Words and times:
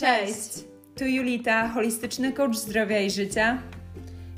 Cześć! 0.00 0.64
Tu 0.98 1.04
Julita, 1.04 1.68
holistyczny 1.68 2.32
coach 2.32 2.56
zdrowia 2.56 3.00
i 3.00 3.10
życia. 3.10 3.58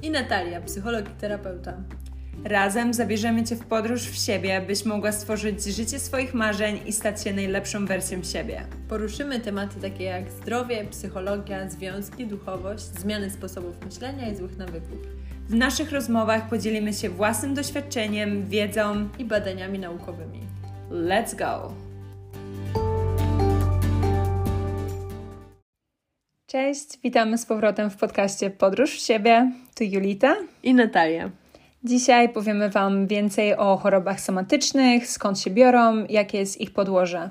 I 0.03 0.11
Natalia, 0.11 0.61
psycholog 0.61 1.09
i 1.09 1.21
terapeuta. 1.21 1.75
Razem 2.45 2.95
zabierzemy 2.95 3.45
Cię 3.45 3.57
w 3.57 3.67
podróż 3.67 4.03
w 4.03 4.17
siebie, 4.17 4.61
byś 4.61 4.85
mogła 4.85 5.13
stworzyć 5.13 5.65
życie 5.65 5.99
swoich 5.99 6.35
marzeń 6.35 6.81
i 6.87 6.93
stać 6.93 7.23
się 7.25 7.33
najlepszą 7.33 7.87
wersją 7.87 8.23
siebie. 8.23 8.63
Poruszymy 8.89 9.41
tematy 9.41 9.81
takie 9.81 10.05
jak 10.05 10.31
zdrowie, 10.31 10.85
psychologia, 10.85 11.71
związki, 11.71 12.27
duchowość, 12.27 12.85
zmiany 12.85 13.31
sposobów 13.31 13.85
myślenia 13.85 14.29
i 14.29 14.37
złych 14.37 14.57
nawyków. 14.57 14.99
W 15.49 15.55
naszych 15.55 15.93
rozmowach 15.93 16.49
podzielimy 16.49 16.93
się 16.93 17.11
własnym 17.11 17.55
doświadczeniem, 17.55 18.49
wiedzą 18.49 19.09
i 19.19 19.25
badaniami 19.25 19.79
naukowymi. 19.79 20.41
Let's 20.91 21.37
go! 21.37 21.88
Cześć, 26.51 26.99
witamy 27.05 27.39
z 27.39 27.47
powrotem 27.47 27.91
w 27.91 27.97
podcaście 27.97 28.51
Podróż 28.51 28.91
w 28.97 29.07
siebie. 29.07 29.53
Tu 29.75 29.85
Julita 29.85 30.37
i 30.63 30.75
Natalia. 30.75 31.31
Dzisiaj 31.85 32.29
powiemy 32.29 32.71
Wam 32.71 33.07
więcej 33.07 33.55
o 33.55 33.77
chorobach 33.77 34.21
somatycznych, 34.21 35.07
skąd 35.07 35.41
się 35.41 35.51
biorą, 35.51 36.07
jakie 36.09 36.39
jest 36.39 36.61
ich 36.61 36.71
podłoże. 36.71 37.31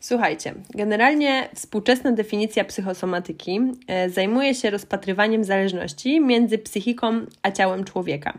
Słuchajcie, 0.00 0.54
generalnie 0.70 1.48
współczesna 1.54 2.12
definicja 2.12 2.64
psychosomatyki 2.64 3.60
e, 3.86 4.10
zajmuje 4.10 4.54
się 4.54 4.70
rozpatrywaniem 4.70 5.44
zależności 5.44 6.20
między 6.20 6.58
psychiką 6.58 7.20
a 7.42 7.50
ciałem 7.50 7.84
człowieka. 7.84 8.38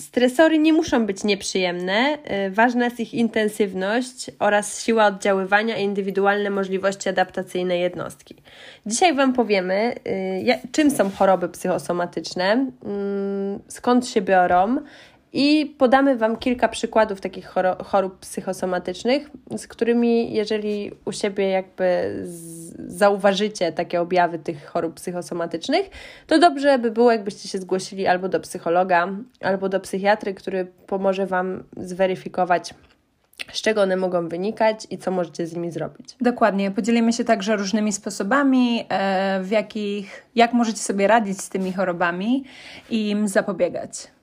Stresory 0.00 0.58
nie 0.58 0.72
muszą 0.72 1.06
być 1.06 1.24
nieprzyjemne, 1.24 2.18
y, 2.46 2.50
ważna 2.50 2.84
jest 2.84 3.00
ich 3.00 3.14
intensywność 3.14 4.30
oraz 4.38 4.84
siła 4.84 5.06
oddziaływania 5.06 5.76
i 5.76 5.82
indywidualne 5.82 6.50
możliwości 6.50 7.08
adaptacyjne 7.08 7.78
jednostki. 7.78 8.34
Dzisiaj 8.86 9.14
Wam 9.14 9.32
powiemy, 9.32 9.94
y, 10.06 10.68
czym 10.72 10.90
są 10.90 11.10
choroby 11.10 11.48
psychosomatyczne, 11.48 12.52
mm, 12.84 13.60
skąd 13.68 14.08
się 14.08 14.22
biorą, 14.22 14.76
i 15.36 15.66
podamy 15.78 16.16
Wam 16.16 16.36
kilka 16.36 16.68
przykładów 16.68 17.20
takich 17.20 17.52
chorób 17.84 18.18
psychosomatycznych, 18.18 19.30
z 19.56 19.66
którymi, 19.66 20.34
jeżeli 20.34 20.90
u 21.04 21.12
siebie 21.12 21.48
jakby 21.48 22.16
zauważycie 22.88 23.72
takie 23.72 24.00
objawy 24.00 24.38
tych 24.38 24.66
chorób 24.66 24.94
psychosomatycznych, 24.94 25.90
to 26.26 26.38
dobrze 26.38 26.78
by 26.78 26.90
było, 26.90 27.12
jakbyście 27.12 27.48
się 27.48 27.58
zgłosili 27.58 28.06
albo 28.06 28.28
do 28.28 28.40
psychologa, 28.40 29.08
albo 29.40 29.68
do 29.68 29.80
psychiatry, 29.80 30.34
który 30.34 30.66
pomoże 30.86 31.26
Wam 31.26 31.64
zweryfikować 31.76 32.74
z 33.52 33.62
czego 33.62 33.82
one 33.82 33.96
mogą 33.96 34.28
wynikać 34.28 34.86
i 34.90 34.98
co 34.98 35.10
możecie 35.10 35.46
z 35.46 35.54
nimi 35.54 35.70
zrobić. 35.70 36.16
Dokładnie. 36.20 36.70
Podzielimy 36.70 37.12
się 37.12 37.24
także 37.24 37.56
różnymi 37.56 37.92
sposobami, 37.92 38.84
e, 38.88 39.40
w 39.42 39.50
jakich, 39.50 40.26
jak 40.34 40.52
możecie 40.52 40.78
sobie 40.78 41.06
radzić 41.06 41.40
z 41.40 41.48
tymi 41.48 41.72
chorobami 41.72 42.44
i 42.90 43.10
im 43.10 43.28
zapobiegać. 43.28 44.15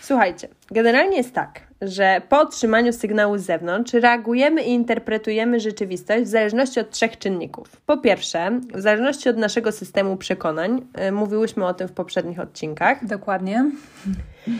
Słuchajcie, 0.00 0.48
generalnie 0.70 1.16
jest 1.16 1.34
tak, 1.34 1.60
że 1.82 2.22
po 2.28 2.40
otrzymaniu 2.40 2.92
sygnału 2.92 3.38
z 3.38 3.42
zewnątrz 3.42 3.92
reagujemy 3.92 4.62
i 4.62 4.70
interpretujemy 4.70 5.60
rzeczywistość 5.60 6.24
w 6.24 6.28
zależności 6.28 6.80
od 6.80 6.90
trzech 6.90 7.18
czynników. 7.18 7.80
Po 7.86 7.96
pierwsze, 7.96 8.60
w 8.74 8.80
zależności 8.80 9.28
od 9.28 9.36
naszego 9.36 9.72
systemu 9.72 10.16
przekonań, 10.16 10.86
yy, 10.98 11.12
mówiłyśmy 11.12 11.66
o 11.66 11.74
tym 11.74 11.88
w 11.88 11.92
poprzednich 11.92 12.40
odcinkach. 12.40 13.06
Dokładnie. 13.06 13.70
Yy, 14.46 14.52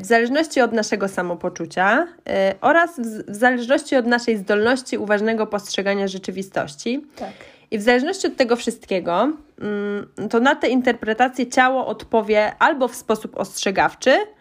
w 0.00 0.06
zależności 0.06 0.60
od 0.60 0.72
naszego 0.72 1.08
samopoczucia 1.08 2.06
yy, 2.26 2.32
oraz 2.60 3.00
w, 3.00 3.32
w 3.32 3.34
zależności 3.34 3.96
od 3.96 4.06
naszej 4.06 4.36
zdolności 4.36 4.98
uważnego 4.98 5.46
postrzegania 5.46 6.08
rzeczywistości. 6.08 7.06
Tak. 7.16 7.32
I 7.70 7.78
w 7.78 7.82
zależności 7.82 8.26
od 8.26 8.36
tego 8.36 8.56
wszystkiego, 8.56 9.32
mm, 9.60 10.06
to 10.30 10.40
na 10.40 10.54
te 10.54 10.68
interpretacje 10.68 11.46
ciało 11.46 11.86
odpowie 11.86 12.52
albo 12.58 12.88
w 12.88 12.94
sposób 12.94 13.36
ostrzegawczy, 13.36 14.10
E, 14.10 14.33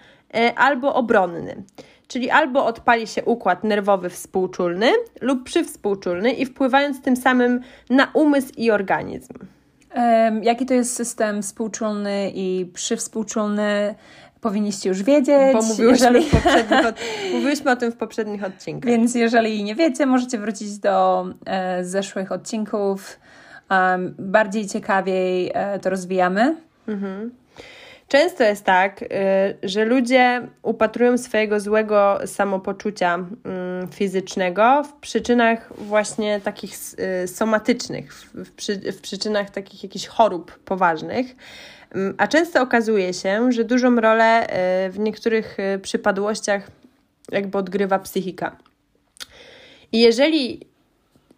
albo 0.56 0.96
obronny. 0.96 1.64
Czyli 2.08 2.30
albo 2.30 2.66
odpali 2.66 3.08
się 3.08 3.26
układ 3.26 3.64
nerwowy 3.64 4.10
współczulny 4.10 4.92
lub 5.22 5.44
przywspółczulny 5.44 6.32
i 6.32 6.46
wpływając 6.46 7.02
tym 7.02 7.16
samym 7.16 7.62
na 7.90 8.12
umysł 8.14 8.54
i 8.58 8.72
organizm. 8.72 9.34
Jaki 10.42 10.66
to 10.66 10.74
jest 10.74 10.96
system 10.96 11.42
współczulny 11.42 12.32
i 12.36 12.66
przywspółczulny? 12.74 13.96
Powinniście 14.42 14.90
już 14.90 15.04
wiedzieć. 15.04 15.54
Bo 15.54 15.62
mówiłyśmy, 15.62 16.20
jeżeli... 16.20 16.26
od... 16.88 16.96
mówiłyśmy 17.34 17.72
o 17.72 17.76
tym 17.76 17.92
w 17.92 17.96
poprzednich 17.98 18.44
odcinkach. 18.44 18.92
Więc 18.92 19.16
jeżeli 19.16 19.64
nie 19.64 19.76
wiecie, 19.76 20.06
możecie 20.06 20.38
wrócić 20.38 20.78
do 20.78 21.26
e, 21.46 21.84
zeszłych 21.84 22.32
odcinków. 22.32 23.20
Um, 23.72 24.16
bardziej 24.20 24.68
ciekawiej 24.68 25.52
e, 25.54 25.80
to 25.80 25.90
rozwijamy. 25.90 26.56
Mhm. 26.88 27.32
Często 28.08 28.44
jest 28.44 28.64
tak, 28.64 29.02
y, 29.02 29.08
że 29.64 29.86
ludzie 29.86 30.47
upatrują 30.62 31.18
swojego 31.18 31.59
złego 31.59 32.19
samopoczucia 32.25 33.16
mm, 33.16 33.88
fizycznego 33.88 34.84
w 34.84 34.94
przyczynach 34.94 35.74
właśnie 35.78 36.41
takich 36.41 36.74
y, 37.24 37.28
somatycznych, 37.28 38.14
w, 38.14 38.62
w 38.91 39.02
przyczynach 39.02 39.50
takich 39.50 39.84
jakichś 39.84 40.08
chorób 40.08 40.59
poważnych. 40.59 41.36
Mm, 41.96 42.16
a 42.18 42.28
często 42.28 42.62
okazuje 42.62 43.14
się, 43.14 43.52
że 43.52 43.64
dużą 43.64 43.96
rolę 43.96 44.47
y, 44.88 44.91
w 44.91 45.00
niektórych 45.00 45.58
przypadłościach 45.81 46.68
jakby 47.31 47.58
odgrywa 47.58 48.00
psychika. 48.00 48.56
I 49.91 50.00
jeżeli 50.00 50.68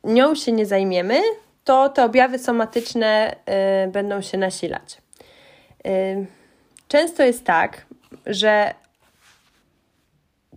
nią 0.04 0.36
się 0.36 0.52
nie 0.52 0.66
zajmiemy, 0.66 1.22
to 1.64 1.90
te 1.90 2.04
objawy 2.04 2.40
somatyczne 2.40 3.36
będą 3.92 4.22
się 4.22 4.38
nasilać. 4.38 4.98
Często 6.88 7.24
jest 7.24 7.46
tak, 7.46 7.86
że 8.26 8.74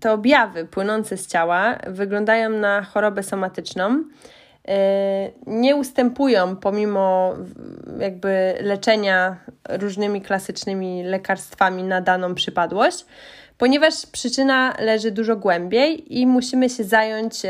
te 0.00 0.12
objawy 0.12 0.64
płynące 0.64 1.16
z 1.16 1.26
ciała 1.26 1.78
wyglądają 1.86 2.50
na 2.50 2.82
chorobę 2.82 3.22
somatyczną, 3.22 3.90
y, 3.94 4.72
nie 5.46 5.76
ustępują 5.76 6.56
pomimo 6.56 7.34
jakby 7.98 8.54
leczenia 8.60 9.36
różnymi 9.68 10.22
klasycznymi 10.22 11.02
lekarstwami 11.04 11.82
na 11.82 12.00
daną 12.00 12.34
przypadłość, 12.34 13.06
ponieważ 13.58 14.06
przyczyna 14.06 14.74
leży 14.78 15.10
dużo 15.10 15.36
głębiej 15.36 16.18
i 16.18 16.26
musimy 16.26 16.70
się 16.70 16.84
zająć 16.84 17.44
y, 17.44 17.48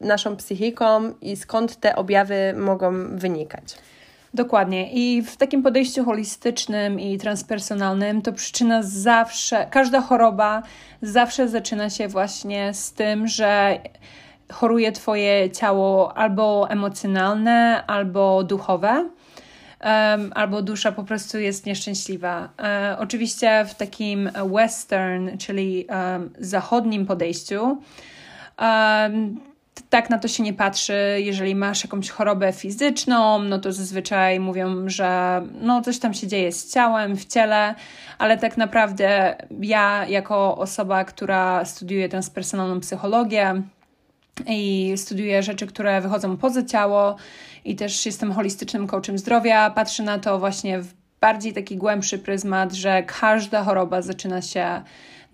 naszą 0.00 0.36
psychiką 0.36 1.14
i 1.20 1.36
skąd 1.36 1.76
te 1.76 1.96
objawy 1.96 2.54
mogą 2.56 3.16
wynikać. 3.16 3.76
Dokładnie. 4.34 4.92
I 4.92 5.22
w 5.22 5.36
takim 5.36 5.62
podejściu 5.62 6.04
holistycznym 6.04 7.00
i 7.00 7.18
transpersonalnym 7.18 8.22
to 8.22 8.32
przyczyna 8.32 8.82
zawsze, 8.82 9.66
każda 9.70 10.00
choroba 10.00 10.62
zawsze 11.02 11.48
zaczyna 11.48 11.90
się 11.90 12.08
właśnie 12.08 12.74
z 12.74 12.92
tym, 12.92 13.28
że 13.28 13.78
choruje 14.52 14.92
Twoje 14.92 15.50
ciało 15.50 16.16
albo 16.16 16.70
emocjonalne, 16.70 17.84
albo 17.86 18.44
duchowe. 18.44 19.08
Um, 19.84 20.32
albo 20.34 20.62
dusza 20.62 20.92
po 20.92 21.04
prostu 21.04 21.38
jest 21.38 21.66
nieszczęśliwa. 21.66 22.40
Um, 22.40 22.48
oczywiście 22.98 23.64
w 23.68 23.74
takim 23.74 24.30
western, 24.46 25.38
czyli 25.38 25.86
um, 25.88 26.30
zachodnim 26.38 27.06
podejściu, 27.06 27.82
tak 29.90 30.10
na 30.10 30.18
to 30.18 30.28
się 30.28 30.42
nie 30.42 30.52
patrzy. 30.52 31.16
Jeżeli 31.18 31.54
masz 31.54 31.84
jakąś 31.84 32.10
chorobę 32.10 32.52
fizyczną, 32.52 33.42
no 33.42 33.58
to 33.58 33.72
zazwyczaj 33.72 34.40
mówią, 34.40 34.88
że 34.88 35.42
no 35.60 35.82
coś 35.82 35.98
tam 35.98 36.14
się 36.14 36.26
dzieje 36.26 36.52
z 36.52 36.72
ciałem, 36.72 37.16
w 37.16 37.24
ciele, 37.24 37.74
ale 38.18 38.38
tak 38.38 38.56
naprawdę 38.56 39.36
ja, 39.60 40.06
jako 40.08 40.58
osoba, 40.58 41.04
która 41.04 41.64
studiuje 41.64 42.08
transpersonalną 42.08 42.80
psychologię 42.80 43.62
i 44.46 44.92
studiuje 44.96 45.42
rzeczy, 45.42 45.66
które 45.66 46.00
wychodzą 46.00 46.36
poza 46.36 46.62
ciało, 46.62 47.16
i 47.64 47.76
też 47.76 48.06
jestem 48.06 48.32
holistycznym 48.32 48.86
coachem 48.86 49.18
zdrowia, 49.18 49.70
patrzę 49.70 50.02
na 50.02 50.18
to 50.18 50.38
właśnie 50.38 50.80
w 50.80 50.94
bardziej 51.20 51.52
taki 51.52 51.76
głębszy 51.76 52.18
pryzmat, 52.18 52.72
że 52.72 53.02
każda 53.02 53.64
choroba 53.64 54.02
zaczyna 54.02 54.42
się 54.42 54.82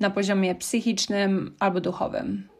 na 0.00 0.10
poziomie 0.10 0.54
psychicznym 0.54 1.56
albo 1.58 1.80
duchowym. 1.80 2.55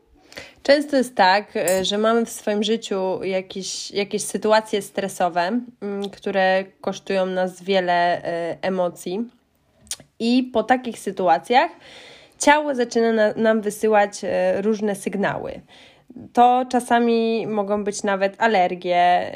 Często 0.67 0.97
jest 0.97 1.15
tak, 1.15 1.57
e, 1.57 1.85
że 1.85 1.99
mamy 1.99 2.27
w 2.27 2.31
swoim 2.31 2.63
życiu 2.63 3.25
jakieś, 3.25 3.91
jakieś 3.91 4.23
sytuacje 4.23 4.83
stresowe, 4.83 5.61
mm, 5.81 6.11
które 6.11 6.65
kosztują 6.81 7.27
nas 7.27 7.63
wiele 7.63 8.25
e, 8.25 8.57
emocji, 8.63 9.25
i 10.19 10.51
po 10.53 10.63
takich 10.63 10.99
sytuacjach 10.99 11.71
ciało 12.39 12.75
zaczyna 12.75 13.13
na, 13.13 13.33
nam 13.33 13.61
wysyłać 13.61 14.13
e, 14.25 14.63
różne 14.63 14.95
sygnały. 14.95 15.61
To 16.33 16.67
czasami 16.71 17.47
mogą 17.47 17.85
być 17.85 18.03
nawet 18.03 18.43
alergie. 18.43 19.33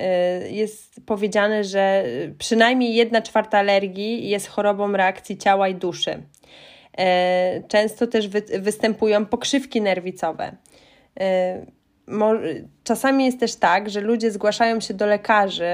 Jest 0.51 1.01
powiedziane, 1.07 1.65
że 1.65 2.05
przynajmniej 2.39 2.95
jedna 2.95 3.23
czwarta 3.23 3.59
alergii 3.59 4.29
jest 4.29 4.49
chorobą 4.49 4.93
reakcji 4.93 5.39
ciała 5.39 5.69
i 5.69 5.75
duszy. 5.75 6.23
Często 7.69 8.07
też 8.07 8.29
wy, 8.29 8.43
występują 8.59 9.27
pokrzywki 9.27 9.81
nerwicowe. 9.81 10.57
Y, 11.21 11.81
czasami 12.85 13.25
jest 13.25 13.41
też 13.41 13.57
tak, 13.57 13.91
że 13.91 14.01
ludzie 14.01 14.31
zgłaszają 14.31 14.81
się 14.81 14.95
do 14.95 15.07
lekarzy 15.07 15.65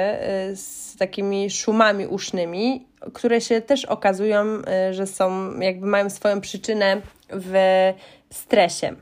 y, 0.52 0.56
z 0.56 0.96
takimi 0.96 1.50
szumami 1.50 2.06
usznymi, 2.06 2.86
które 3.12 3.40
się 3.40 3.60
też 3.60 3.84
okazują, 3.84 4.44
y, 4.90 4.94
że 4.94 5.06
są, 5.06 5.52
jakby 5.60 5.86
mają 5.86 6.10
swoją 6.10 6.40
przyczynę 6.40 7.00
w 7.30 7.54
stresie. 8.30 8.94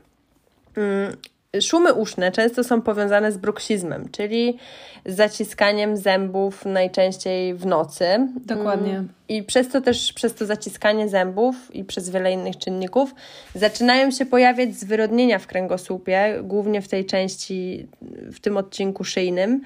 Szumy 1.61 1.93
uszne 1.93 2.31
często 2.31 2.63
są 2.63 2.81
powiązane 2.81 3.31
z 3.31 3.37
bruksizmem, 3.37 4.09
czyli 4.11 4.57
z 5.05 5.15
zaciskaniem 5.15 5.97
zębów 5.97 6.65
najczęściej 6.65 7.53
w 7.53 7.65
nocy. 7.65 8.05
Dokładnie. 8.45 8.91
Mm, 8.91 9.09
I 9.29 9.43
przez 9.43 9.69
to 9.69 9.81
też, 9.81 10.13
przez 10.13 10.33
to 10.33 10.45
zaciskanie 10.45 11.09
zębów 11.09 11.75
i 11.75 11.83
przez 11.83 12.09
wiele 12.09 12.31
innych 12.31 12.57
czynników 12.57 13.15
zaczynają 13.55 14.11
się 14.11 14.25
pojawiać 14.25 14.75
zwyrodnienia 14.75 15.39
w 15.39 15.47
kręgosłupie, 15.47 16.39
głównie 16.43 16.81
w 16.81 16.87
tej 16.87 17.05
części, 17.05 17.87
w 18.31 18.39
tym 18.39 18.57
odcinku 18.57 19.03
szyjnym, 19.03 19.61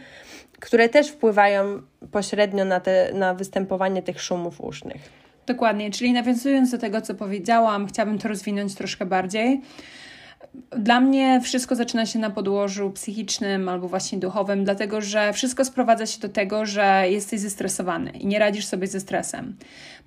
które 0.59 0.89
też 0.89 1.07
wpływają 1.07 1.81
pośrednio 2.11 2.65
na, 2.65 2.79
te, 2.79 3.13
na 3.13 3.33
występowanie 3.33 4.01
tych 4.01 4.21
szumów 4.21 4.61
usznych. 4.61 5.19
Dokładnie, 5.47 5.91
czyli 5.91 6.13
nawiązując 6.13 6.71
do 6.71 6.77
tego, 6.77 7.01
co 7.01 7.15
powiedziałam, 7.15 7.87
chciałabym 7.87 8.19
to 8.19 8.27
rozwinąć 8.27 8.75
troszkę 8.75 9.05
bardziej. 9.05 9.61
Dla 10.77 10.99
mnie 10.99 11.41
wszystko 11.41 11.75
zaczyna 11.75 12.05
się 12.05 12.19
na 12.19 12.29
podłożu 12.29 12.91
psychicznym 12.91 13.69
albo 13.69 13.87
właśnie 13.87 14.19
duchowym, 14.19 14.63
dlatego 14.63 15.01
że 15.01 15.33
wszystko 15.33 15.65
sprowadza 15.65 16.05
się 16.05 16.19
do 16.19 16.29
tego, 16.29 16.65
że 16.65 17.03
jesteś 17.09 17.39
zestresowany 17.39 18.11
i 18.11 18.27
nie 18.27 18.39
radzisz 18.39 18.65
sobie 18.65 18.87
ze 18.87 18.99
stresem. 18.99 19.55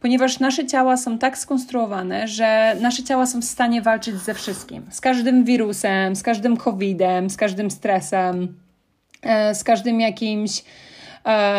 Ponieważ 0.01 0.41
nasze 0.41 0.67
ciała 0.67 0.97
są 0.97 1.19
tak 1.19 1.39
skonstruowane, 1.39 2.29
że 2.29 2.77
nasze 2.81 3.03
ciała 3.03 3.27
są 3.27 3.41
w 3.41 3.45
stanie 3.45 3.83
walczyć 3.83 4.17
ze 4.17 4.35
wszystkim. 4.35 4.83
Z 4.91 5.01
każdym 5.01 5.45
wirusem, 5.45 6.17
z 6.17 6.23
każdym 6.23 6.57
covidem, 6.57 7.31
z 7.31 7.37
każdym 7.37 7.71
stresem, 7.71 8.55
e, 9.23 9.55
z 9.55 9.65
każdym 9.65 10.01
jakimś 10.01 10.63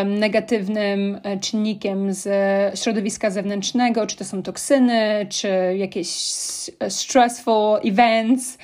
negatywnym 0.05 1.19
e, 1.23 1.39
czynnikiem 1.39 2.13
z 2.13 2.29
środowiska 2.79 3.29
zewnętrznego, 3.29 4.07
czy 4.07 4.15
to 4.17 4.25
są 4.25 4.43
toksyny, 4.43 5.27
czy 5.29 5.75
jakieś 5.77 6.07
stressful 6.89 7.79
events. 7.85 8.57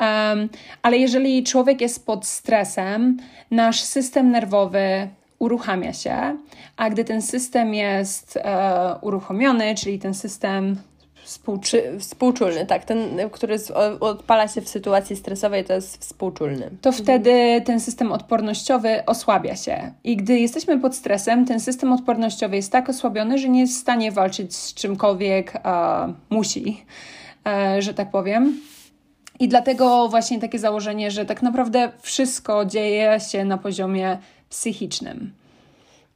Um, 0.00 0.48
ale 0.82 0.96
jeżeli 0.96 1.44
człowiek 1.44 1.80
jest 1.80 2.06
pod 2.06 2.26
stresem, 2.26 3.16
nasz 3.50 3.80
system 3.80 4.30
nerwowy 4.30 5.08
uruchamia 5.38 5.92
się, 5.92 6.36
a 6.76 6.90
gdy 6.90 7.04
ten 7.04 7.22
system 7.22 7.74
jest 7.74 8.36
uh, 8.36 9.04
uruchomiony, 9.04 9.74
czyli 9.74 9.98
ten 9.98 10.14
system 10.14 10.76
Współczy, 11.24 11.98
współczulny, 11.98 12.66
tak. 12.66 12.84
Ten, 12.84 13.30
który 13.32 13.56
odpala 14.00 14.48
się 14.48 14.60
w 14.60 14.68
sytuacji 14.68 15.16
stresowej, 15.16 15.64
to 15.64 15.72
jest 15.72 15.96
współczulny. 15.96 16.70
To 16.80 16.92
wtedy 16.92 17.62
ten 17.64 17.80
system 17.80 18.12
odpornościowy 18.12 19.06
osłabia 19.06 19.56
się. 19.56 19.92
I 20.04 20.16
gdy 20.16 20.38
jesteśmy 20.38 20.80
pod 20.80 20.96
stresem, 20.96 21.46
ten 21.46 21.60
system 21.60 21.92
odpornościowy 21.92 22.56
jest 22.56 22.72
tak 22.72 22.88
osłabiony, 22.88 23.38
że 23.38 23.48
nie 23.48 23.60
jest 23.60 23.74
w 23.74 23.80
stanie 23.80 24.12
walczyć 24.12 24.56
z 24.56 24.74
czymkolwiek 24.74 25.52
a, 25.62 26.08
musi, 26.30 26.84
a, 27.44 27.80
że 27.80 27.94
tak 27.94 28.10
powiem. 28.10 28.60
I 29.40 29.48
dlatego 29.48 30.08
właśnie 30.08 30.40
takie 30.40 30.58
założenie, 30.58 31.10
że 31.10 31.24
tak 31.24 31.42
naprawdę 31.42 31.92
wszystko 32.00 32.64
dzieje 32.64 33.18
się 33.30 33.44
na 33.44 33.58
poziomie 33.58 34.18
psychicznym. 34.50 35.32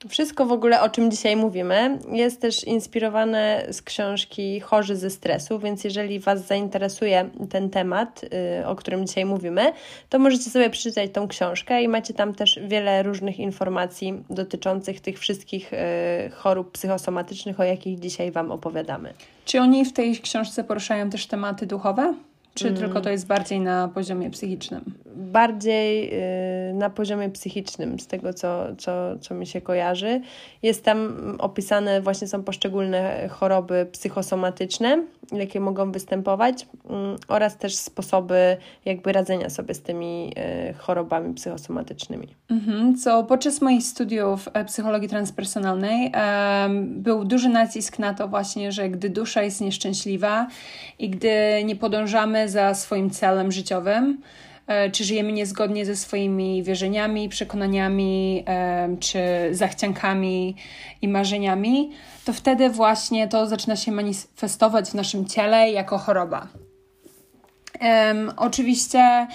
Wszystko 0.09 0.47
w 0.47 0.53
ogóle, 0.53 0.81
o 0.81 0.89
czym 0.89 1.11
dzisiaj 1.11 1.37
mówimy, 1.37 1.99
jest 2.13 2.41
też 2.41 2.65
inspirowane 2.65 3.67
z 3.71 3.83
książki 3.83 4.61
Chorzy 4.61 4.97
ze 4.97 5.11
stresu, 5.11 5.59
więc 5.59 5.85
jeżeli 5.85 6.21
Was 6.21 6.47
zainteresuje 6.47 7.31
ten 7.51 7.71
temat, 7.71 8.25
y, 8.61 8.67
o 8.67 8.77
którym 8.77 9.07
dzisiaj 9.07 9.25
mówimy, 9.25 9.73
to 10.09 10.19
możecie 10.19 10.51
sobie 10.51 10.71
przeczytać 10.71 11.11
tą 11.13 11.29
książkę 11.29 11.83
i 11.83 11.89
macie 11.89 12.15
tam 12.15 12.35
też 12.35 12.61
wiele 12.69 13.03
różnych 13.03 13.39
informacji 13.39 14.25
dotyczących 14.31 15.01
tych 15.01 15.19
wszystkich 15.19 15.73
y, 15.73 15.77
chorób 16.31 16.73
psychosomatycznych, 16.73 17.61
o 17.61 17.65
jakich 17.65 18.01
dzisiaj 18.01 18.31
Wam 18.31 18.51
opowiadamy. 18.53 19.13
Czy 19.45 19.61
oni 19.61 19.85
w 19.85 19.93
tej 19.93 20.19
książce 20.21 20.65
poruszają 20.65 21.11
też 21.11 21.27
tematy 21.27 21.67
duchowe? 21.67 22.15
Czy 22.55 22.69
mm. 22.69 22.81
tylko 22.81 23.01
to 23.01 23.11
jest 23.11 23.27
bardziej 23.27 23.61
na 23.61 23.89
poziomie 23.89 24.31
psychicznym? 24.31 24.85
Bardziej 25.19 26.15
y, 26.71 26.75
na 26.75 26.91
poziomie 26.91 27.31
psychicznym, 27.31 28.01
z 28.01 28.07
tego 28.07 28.35
co, 28.35 28.77
co, 28.77 29.19
co 29.19 29.35
mi 29.35 29.47
się 29.47 29.61
kojarzy. 29.61 30.21
Jest 30.63 30.85
tam 30.85 31.19
opisane, 31.39 32.01
właśnie 32.01 32.29
są 32.29 32.43
poszczególne 32.43 33.29
choroby 33.29 33.87
psychosomatyczne, 33.93 35.05
jakie 35.33 35.61
mogą 35.61 35.93
występować, 35.93 36.63
y, 36.63 36.67
oraz 37.29 37.57
też 37.57 37.75
sposoby 37.75 38.57
jakby 38.85 39.13
radzenia 39.13 39.51
sobie 39.51 39.75
z 39.75 39.83
tymi 39.83 40.33
y, 40.71 40.75
chorobami 40.75 41.35
psychosomatycznymi. 41.35 42.29
Mhm, 42.51 42.97
co 42.97 43.25
podczas 43.25 43.61
moich 43.61 43.83
studiów 43.83 44.49
e, 44.53 44.65
psychologii 44.65 45.09
transpersonalnej 45.09 46.13
był 46.81 47.25
duży 47.25 47.49
nacisk 47.49 47.99
na 47.99 48.15
to 48.15 48.29
właśnie, 48.29 48.73
że 48.73 48.89
gdy 48.89 49.11
dusza 49.11 49.43
jest 49.43 49.61
nieszczęśliwa 49.61 50.47
i 50.99 51.11
gdy 51.11 51.31
nie 51.65 51.77
podążamy 51.77 52.49
za 52.49 52.75
swoim 52.75 53.11
celem 53.11 53.53
życiowym, 53.53 54.19
czy 54.93 55.05
żyjemy 55.05 55.33
niezgodnie 55.33 55.87
ze 55.87 55.97
swoimi 55.97 56.63
wierzeniami, 56.63 57.29
przekonaniami, 57.29 58.45
e, 58.47 58.97
czy 59.01 59.21
zachciankami 59.51 60.57
i 61.03 61.09
marzeniami, 61.09 61.91
to 62.25 62.33
wtedy 62.33 62.71
właśnie 62.71 63.29
to 63.29 63.47
zaczyna 63.47 63.77
się 63.77 63.93
manifestować 63.93 64.91
w 64.91 64.95
naszym 64.95 65.27
ciele 65.27 65.71
jako 65.71 65.99
choroba. 65.99 66.49
Um, 67.81 68.33
oczywiście 68.37 69.27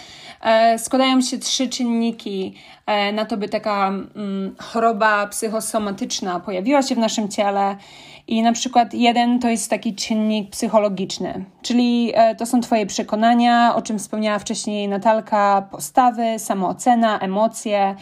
e, 0.41 0.79
składają 0.79 1.21
się 1.21 1.37
trzy 1.37 1.69
czynniki 1.69 2.55
e, 2.85 3.11
na 3.11 3.25
to, 3.25 3.37
by 3.37 3.49
taka 3.49 3.87
mm, 3.87 4.55
choroba 4.59 5.27
psychosomatyczna 5.27 6.39
pojawiła 6.39 6.81
się 6.81 6.95
w 6.95 6.97
naszym 6.97 7.29
ciele. 7.29 7.75
I 8.27 8.41
na 8.41 8.51
przykład 8.51 8.93
jeden 8.93 9.39
to 9.39 9.49
jest 9.49 9.69
taki 9.69 9.95
czynnik 9.95 10.49
psychologiczny, 10.49 11.45
czyli 11.61 12.11
e, 12.15 12.35
to 12.35 12.45
są 12.45 12.61
Twoje 12.61 12.85
przekonania, 12.85 13.75
o 13.75 13.81
czym 13.81 13.99
wspomniała 13.99 14.39
wcześniej 14.39 14.87
Natalka, 14.87 15.67
postawy, 15.71 16.39
samoocena, 16.39 17.19
emocje, 17.19 17.95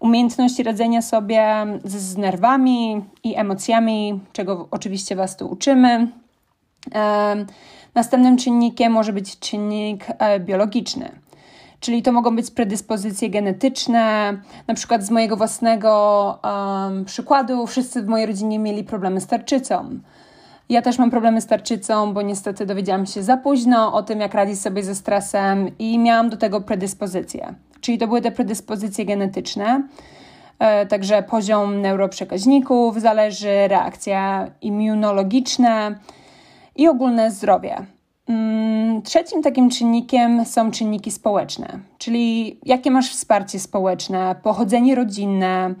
umiejętności 0.00 0.62
radzenia 0.62 1.02
sobie 1.02 1.66
z, 1.84 2.16
nerwami 2.16 3.04
i 3.24 3.36
emocjami, 3.36 4.20
czego 4.32 4.68
oczywiście 4.70 5.16
Was 5.16 5.36
tu 5.36 5.46
uczymy. 5.46 6.08
Następnym 7.94 8.36
czynnikiem 8.36 8.92
może 8.92 9.12
być 9.12 9.38
czynnik 9.38 10.06
e, 10.18 10.40
biologiczny. 10.40 11.21
Czyli 11.82 12.02
to 12.02 12.12
mogą 12.12 12.36
być 12.36 12.50
predyspozycje 12.50 13.30
genetyczne. 13.30 14.32
Na 14.66 14.74
przykład 14.74 15.02
z 15.02 15.10
mojego 15.10 15.36
własnego 15.36 16.38
um, 16.44 17.04
przykładu, 17.04 17.66
wszyscy 17.66 18.02
w 18.02 18.06
mojej 18.06 18.26
rodzinie 18.26 18.58
mieli 18.58 18.84
problemy 18.84 19.20
z 19.20 19.26
tarczycą. 19.26 20.00
Ja 20.68 20.82
też 20.82 20.98
mam 20.98 21.10
problemy 21.10 21.40
z 21.40 21.46
tarczycą, 21.46 22.14
bo 22.14 22.22
niestety 22.22 22.66
dowiedziałam 22.66 23.06
się 23.06 23.22
za 23.22 23.36
późno 23.36 23.92
o 23.92 24.02
tym, 24.02 24.20
jak 24.20 24.34
radzić 24.34 24.60
sobie 24.60 24.82
ze 24.82 24.94
stresem 24.94 25.78
i 25.78 25.98
miałam 25.98 26.30
do 26.30 26.36
tego 26.36 26.60
predyspozycje. 26.60 27.54
Czyli 27.80 27.98
to 27.98 28.06
były 28.06 28.20
te 28.20 28.30
predyspozycje 28.30 29.04
genetyczne. 29.04 29.82
E, 30.58 30.86
także 30.86 31.22
poziom 31.22 31.80
neuroprzekaźników 31.80 33.00
zależy, 33.00 33.68
reakcja 33.68 34.50
immunologiczna 34.60 35.94
i 36.76 36.88
ogólne 36.88 37.30
zdrowie. 37.30 37.86
Mm, 38.28 39.02
trzecim 39.02 39.42
takim 39.42 39.70
czynnikiem 39.70 40.44
są 40.44 40.70
czynniki 40.70 41.10
społeczne, 41.10 41.78
czyli 41.98 42.58
jakie 42.64 42.90
masz 42.90 43.10
wsparcie 43.10 43.60
społeczne, 43.60 44.36
pochodzenie 44.42 44.94
rodzinne, 44.94 45.74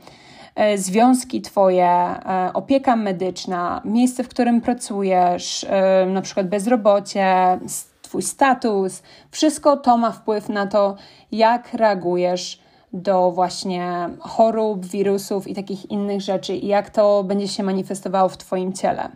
e, 0.54 0.78
związki 0.78 1.42
Twoje, 1.42 1.86
e, 1.86 2.50
opieka 2.54 2.96
medyczna, 2.96 3.82
miejsce, 3.84 4.24
w 4.24 4.28
którym 4.28 4.60
pracujesz, 4.60 5.66
e, 5.68 6.06
na 6.06 6.22
przykład 6.22 6.48
bezrobocie, 6.48 7.58
Twój 8.02 8.22
status. 8.22 9.02
Wszystko 9.30 9.76
to 9.76 9.96
ma 9.96 10.12
wpływ 10.12 10.48
na 10.48 10.66
to, 10.66 10.96
jak 11.32 11.74
reagujesz 11.74 12.60
do 12.92 13.30
właśnie 13.30 14.08
chorób, 14.20 14.86
wirusów 14.86 15.48
i 15.48 15.54
takich 15.54 15.90
innych 15.90 16.20
rzeczy, 16.20 16.56
i 16.56 16.66
jak 16.66 16.90
to 16.90 17.24
będzie 17.24 17.48
się 17.48 17.62
manifestowało 17.62 18.28
w 18.28 18.36
Twoim 18.36 18.72
ciele. 18.72 19.08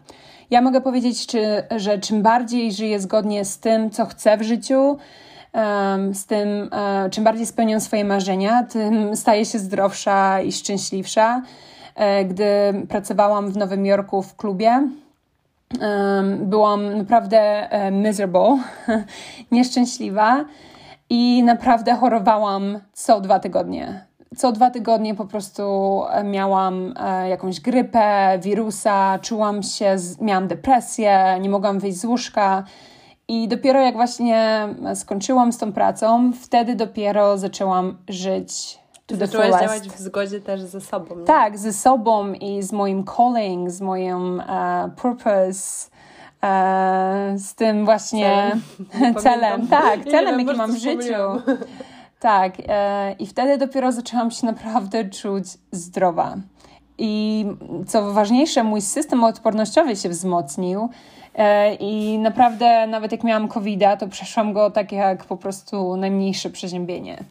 Ja 0.50 0.60
mogę 0.60 0.80
powiedzieć, 0.80 1.26
czy, 1.26 1.62
że 1.76 1.98
czym 1.98 2.22
bardziej 2.22 2.72
żyję 2.72 3.00
zgodnie 3.00 3.44
z 3.44 3.58
tym, 3.58 3.90
co 3.90 4.06
chcę 4.06 4.36
w 4.36 4.42
życiu, 4.42 4.98
z 6.12 6.26
tym, 6.26 6.68
e, 6.72 7.10
czym 7.10 7.24
bardziej 7.24 7.46
spełniam 7.46 7.80
swoje 7.80 8.04
marzenia, 8.04 8.62
tym 8.62 9.16
staję 9.22 9.44
się 9.44 9.58
zdrowsza 9.58 10.40
i 10.40 10.52
szczęśliwsza. 10.52 11.42
E, 11.94 12.24
gdy 12.24 12.46
pracowałam 12.88 13.50
w 13.50 13.56
Nowym 13.56 13.86
Jorku 13.86 14.22
w 14.22 14.36
klubie, 14.36 14.88
byłam 16.38 16.96
naprawdę 16.96 17.70
e, 17.70 17.90
miserable, 17.90 18.58
nieszczęśliwa 19.52 20.44
i 21.10 21.42
naprawdę 21.42 21.94
chorowałam 21.94 22.80
co 22.92 23.20
dwa 23.20 23.38
tygodnie 23.38 24.06
co 24.36 24.52
dwa 24.52 24.70
tygodnie 24.70 25.14
po 25.14 25.24
prostu 25.24 25.62
e, 26.10 26.24
miałam 26.24 26.94
e, 27.00 27.28
jakąś 27.28 27.60
grypę, 27.60 28.38
wirusa, 28.42 29.18
czułam 29.22 29.62
się, 29.62 29.96
miałam 30.20 30.48
depresję, 30.48 31.38
nie 31.40 31.50
mogłam 31.50 31.78
wyjść 31.78 31.98
z 31.98 32.04
łóżka 32.04 32.64
I 33.28 33.48
dopiero 33.48 33.80
jak 33.80 33.94
właśnie 33.94 34.68
skończyłam 34.94 35.52
z 35.52 35.58
tą 35.58 35.72
pracą, 35.72 36.32
wtedy 36.32 36.74
dopiero 36.74 37.38
zaczęłam 37.38 37.98
żyć 38.08 38.78
to 39.06 39.16
the 39.16 39.26
fullest. 39.28 39.60
działać 39.60 39.88
w 39.88 39.98
zgodzie 39.98 40.40
też 40.40 40.60
ze 40.60 40.80
sobą. 40.80 41.16
Nie? 41.16 41.24
Tak, 41.24 41.58
ze 41.58 41.72
sobą 41.72 42.32
i 42.32 42.62
z 42.62 42.72
moim 42.72 43.04
calling, 43.04 43.70
z 43.70 43.80
moim 43.80 44.38
uh, 44.38 44.94
purpose, 44.96 45.90
uh, 46.42 47.38
z 47.40 47.54
tym 47.54 47.84
właśnie 47.84 48.56
celem. 48.90 49.14
celem. 49.24 49.68
Tak, 49.68 50.04
celem, 50.04 50.40
jaki 50.40 50.58
mam 50.58 50.72
w 50.72 50.78
życiu. 50.78 51.42
Tak, 52.26 52.54
e, 52.68 53.12
i 53.18 53.26
wtedy 53.26 53.58
dopiero 53.58 53.92
zaczęłam 53.92 54.30
się 54.30 54.46
naprawdę 54.46 55.10
czuć 55.10 55.44
zdrowa. 55.72 56.36
I 56.98 57.46
co 57.86 58.12
ważniejsze, 58.12 58.64
mój 58.64 58.80
system 58.82 59.24
odpornościowy 59.24 59.96
się 59.96 60.08
wzmocnił. 60.08 60.88
E, 61.34 61.74
I 61.74 62.18
naprawdę, 62.18 62.86
nawet 62.86 63.12
jak 63.12 63.24
miałam 63.24 63.48
covid 63.48 63.80
to 63.98 64.08
przeszłam 64.08 64.52
go 64.52 64.70
tak 64.70 64.92
jak 64.92 65.24
po 65.24 65.36
prostu 65.36 65.96
najmniejsze 65.96 66.50
przeziębienie. 66.50 67.24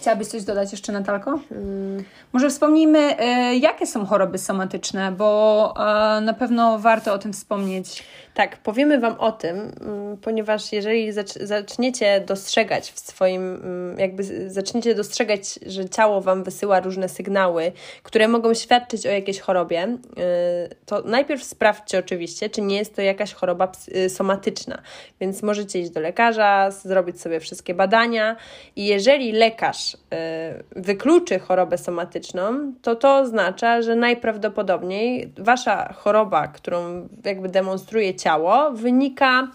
Chciałabyś 0.00 0.28
coś 0.28 0.44
dodać 0.44 0.72
jeszcze, 0.72 0.92
Natalko? 0.92 1.40
Hmm. 1.48 2.04
Może 2.32 2.50
wspomnijmy, 2.50 3.16
y, 3.52 3.56
jakie 3.56 3.86
są 3.86 4.06
choroby 4.06 4.38
somatyczne, 4.38 5.12
bo 5.12 5.74
y, 6.18 6.20
na 6.20 6.32
pewno 6.32 6.78
warto 6.78 7.12
o 7.14 7.18
tym 7.18 7.32
wspomnieć. 7.32 8.04
Tak, 8.34 8.56
powiemy 8.56 9.00
Wam 9.00 9.14
o 9.18 9.32
tym, 9.32 9.56
mm, 9.56 10.16
ponieważ 10.16 10.72
jeżeli 10.72 11.12
zaczniecie 11.40 12.24
dostrzegać 12.26 12.92
w 12.92 12.98
swoim, 12.98 13.54
mm, 13.54 13.98
jakby 13.98 14.50
zaczniecie 14.50 14.94
dostrzegać, 14.94 15.58
że 15.66 15.88
ciało 15.88 16.20
Wam 16.20 16.44
wysyła 16.44 16.80
różne 16.80 17.08
sygnały, 17.08 17.72
które 18.02 18.28
mogą 18.28 18.54
świadczyć 18.54 19.06
o 19.06 19.10
jakiejś 19.10 19.40
chorobie, 19.40 19.84
y, 19.84 20.74
to 20.86 21.02
najpierw 21.02 21.44
sprawdźcie 21.44 21.98
oczywiście, 21.98 22.50
czy 22.50 22.62
nie 22.62 22.76
jest 22.76 22.96
to 22.96 23.02
jakaś 23.02 23.32
choroba 23.32 23.72
y, 23.96 24.10
somatyczna. 24.10 24.82
Więc 25.20 25.42
możecie 25.42 25.80
iść 25.80 25.90
do 25.90 26.00
lekarza, 26.00 26.70
zrobić 26.70 27.20
sobie 27.20 27.40
wszystkie 27.40 27.74
badania 27.74 28.36
i 28.76 28.86
jeżeli 28.86 29.32
lekarz 29.32 29.89
y, 29.94 30.80
wykluczy 30.82 31.38
chorobę 31.38 31.78
somatyczną, 31.78 32.72
to 32.82 32.96
to 32.96 33.16
oznacza, 33.16 33.82
że 33.82 33.96
najprawdopodobniej 33.96 35.32
Wasza 35.38 35.92
choroba, 35.92 36.48
którą 36.48 37.08
jakby 37.24 37.48
demonstruje 37.48 38.14
ciało 38.14 38.70
wynika 38.70 39.48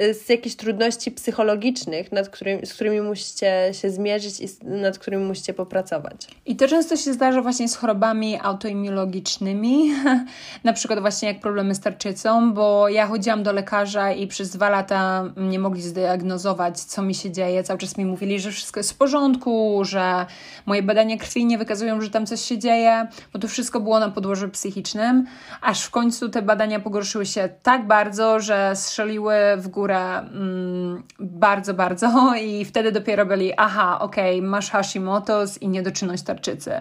y, 0.00 0.14
z 0.14 0.28
jakichś 0.28 0.56
trudności 0.56 1.10
psychologicznych, 1.10 2.12
nad 2.12 2.26
z 2.64 2.74
którymi 2.74 3.00
musicie 3.00 3.70
się 3.72 3.90
zmierzyć 3.90 4.40
i 4.40 4.46
nad 4.62 4.98
którymi 4.98 5.24
musicie 5.24 5.54
popracować. 5.54 6.26
I 6.46 6.56
to 6.56 6.68
często 6.68 6.96
się 6.96 7.12
zdarza 7.12 7.42
właśnie 7.42 7.68
z 7.68 7.76
chorobami 7.76 8.38
autoimmunologicznymi, 8.42 9.90
na 10.64 10.72
przykład 10.72 11.00
właśnie 11.00 11.28
jak 11.28 11.40
problemy 11.40 11.74
z 11.74 11.80
tarczycą, 11.80 12.52
bo 12.52 12.88
ja 12.88 13.06
chodziłam 13.06 13.42
do 13.42 13.52
lekarza 13.52 14.12
i 14.12 14.26
przez 14.26 14.50
dwa 14.50 14.68
lata 14.68 15.24
nie 15.36 15.58
mogli 15.58 15.82
zdiagnozować, 15.82 16.80
co 16.80 17.02
mi 17.02 17.14
się 17.14 17.30
dzieje. 17.30 17.62
Cały 17.64 17.78
czas 17.78 17.98
mi 17.98 18.04
mówili, 18.04 18.40
że 18.40 18.50
wszystko 18.50 18.80
jest 18.80 18.92
w 18.92 18.96
porządku, 18.96 19.77
że 19.84 20.26
moje 20.66 20.82
badania 20.82 21.16
krwi 21.16 21.44
nie 21.44 21.58
wykazują, 21.58 22.00
że 22.00 22.10
tam 22.10 22.26
coś 22.26 22.40
się 22.40 22.58
dzieje, 22.58 23.08
bo 23.32 23.38
to 23.38 23.48
wszystko 23.48 23.80
było 23.80 24.00
na 24.00 24.10
podłożu 24.10 24.48
psychicznym, 24.48 25.26
aż 25.60 25.84
w 25.84 25.90
końcu 25.90 26.28
te 26.28 26.42
badania 26.42 26.80
pogorszyły 26.80 27.26
się 27.26 27.48
tak 27.62 27.86
bardzo, 27.86 28.40
że 28.40 28.72
strzeliły 28.76 29.34
w 29.56 29.68
górę 29.68 30.18
mm, 30.18 31.02
bardzo, 31.20 31.74
bardzo. 31.74 32.08
I 32.46 32.64
wtedy 32.64 32.92
dopiero 32.92 33.26
byli, 33.26 33.52
aha, 33.56 33.98
okej, 34.00 34.38
okay, 34.38 34.48
masz 34.48 34.72
Hashimoto's 34.72 35.58
i 35.60 35.68
niedoczynność 35.68 36.22
tarczycy. 36.22 36.80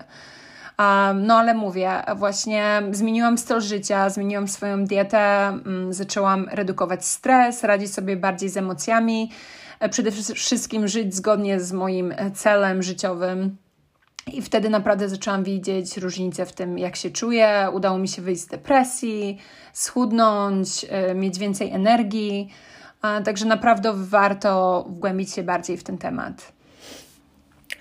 No 1.15 1.37
ale 1.37 1.53
mówię, 1.53 1.91
właśnie 2.15 2.81
zmieniłam 2.91 3.37
styl 3.37 3.61
życia, 3.61 4.09
zmieniłam 4.09 4.47
swoją 4.47 4.85
dietę, 4.85 5.53
um, 5.65 5.93
zaczęłam 5.93 6.47
redukować 6.51 7.05
stres, 7.05 7.63
radzić 7.63 7.93
sobie 7.93 8.17
bardziej 8.17 8.49
z 8.49 8.57
emocjami, 8.57 9.31
przede 9.89 10.11
wszystkim 10.11 10.87
żyć 10.87 11.15
zgodnie 11.15 11.59
z 11.59 11.71
moim 11.71 12.13
celem 12.33 12.83
życiowym. 12.83 13.57
I 14.33 14.41
wtedy 14.41 14.69
naprawdę 14.69 15.09
zaczęłam 15.09 15.43
widzieć 15.43 15.97
różnicę 15.97 16.45
w 16.45 16.53
tym, 16.53 16.77
jak 16.77 16.95
się 16.95 17.11
czuję. 17.11 17.69
Udało 17.73 17.97
mi 17.97 18.07
się 18.07 18.21
wyjść 18.21 18.41
z 18.41 18.47
depresji, 18.47 19.37
schudnąć, 19.73 20.85
e, 20.89 21.15
mieć 21.15 21.39
więcej 21.39 21.71
energii. 21.71 22.49
Także 23.25 23.45
naprawdę 23.45 23.93
warto 23.95 24.85
wgłębić 24.89 25.33
się 25.33 25.43
bardziej 25.43 25.77
w 25.77 25.83
ten 25.83 25.97
temat. 25.97 26.56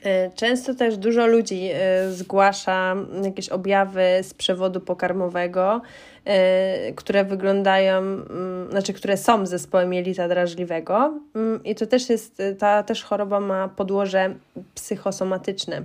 E, 0.06 0.30
często 0.34 0.75
też 0.75 0.96
dużo 0.96 1.26
ludzi 1.26 1.70
e, 1.72 2.10
zgłasza 2.12 2.96
jakieś 3.25 3.48
objawy 3.48 4.02
z 4.22 4.34
przewodu 4.34 4.80
pokarmowego, 4.80 5.82
które 6.96 7.25
wyglądają, 7.25 7.98
mm, 7.98 8.70
znaczy 8.70 8.92
które 8.92 9.16
są 9.16 9.46
zespołem 9.46 9.92
jelita 9.92 10.28
drażliwego 10.28 11.20
mm, 11.34 11.64
i 11.64 11.75
to 11.75 11.86
też 11.86 12.10
jest, 12.10 12.42
ta 12.58 12.82
też 12.82 13.04
choroba 13.04 13.40
ma 13.40 13.68
podłoże 13.68 14.34
psychosomatyczne. 14.75 15.82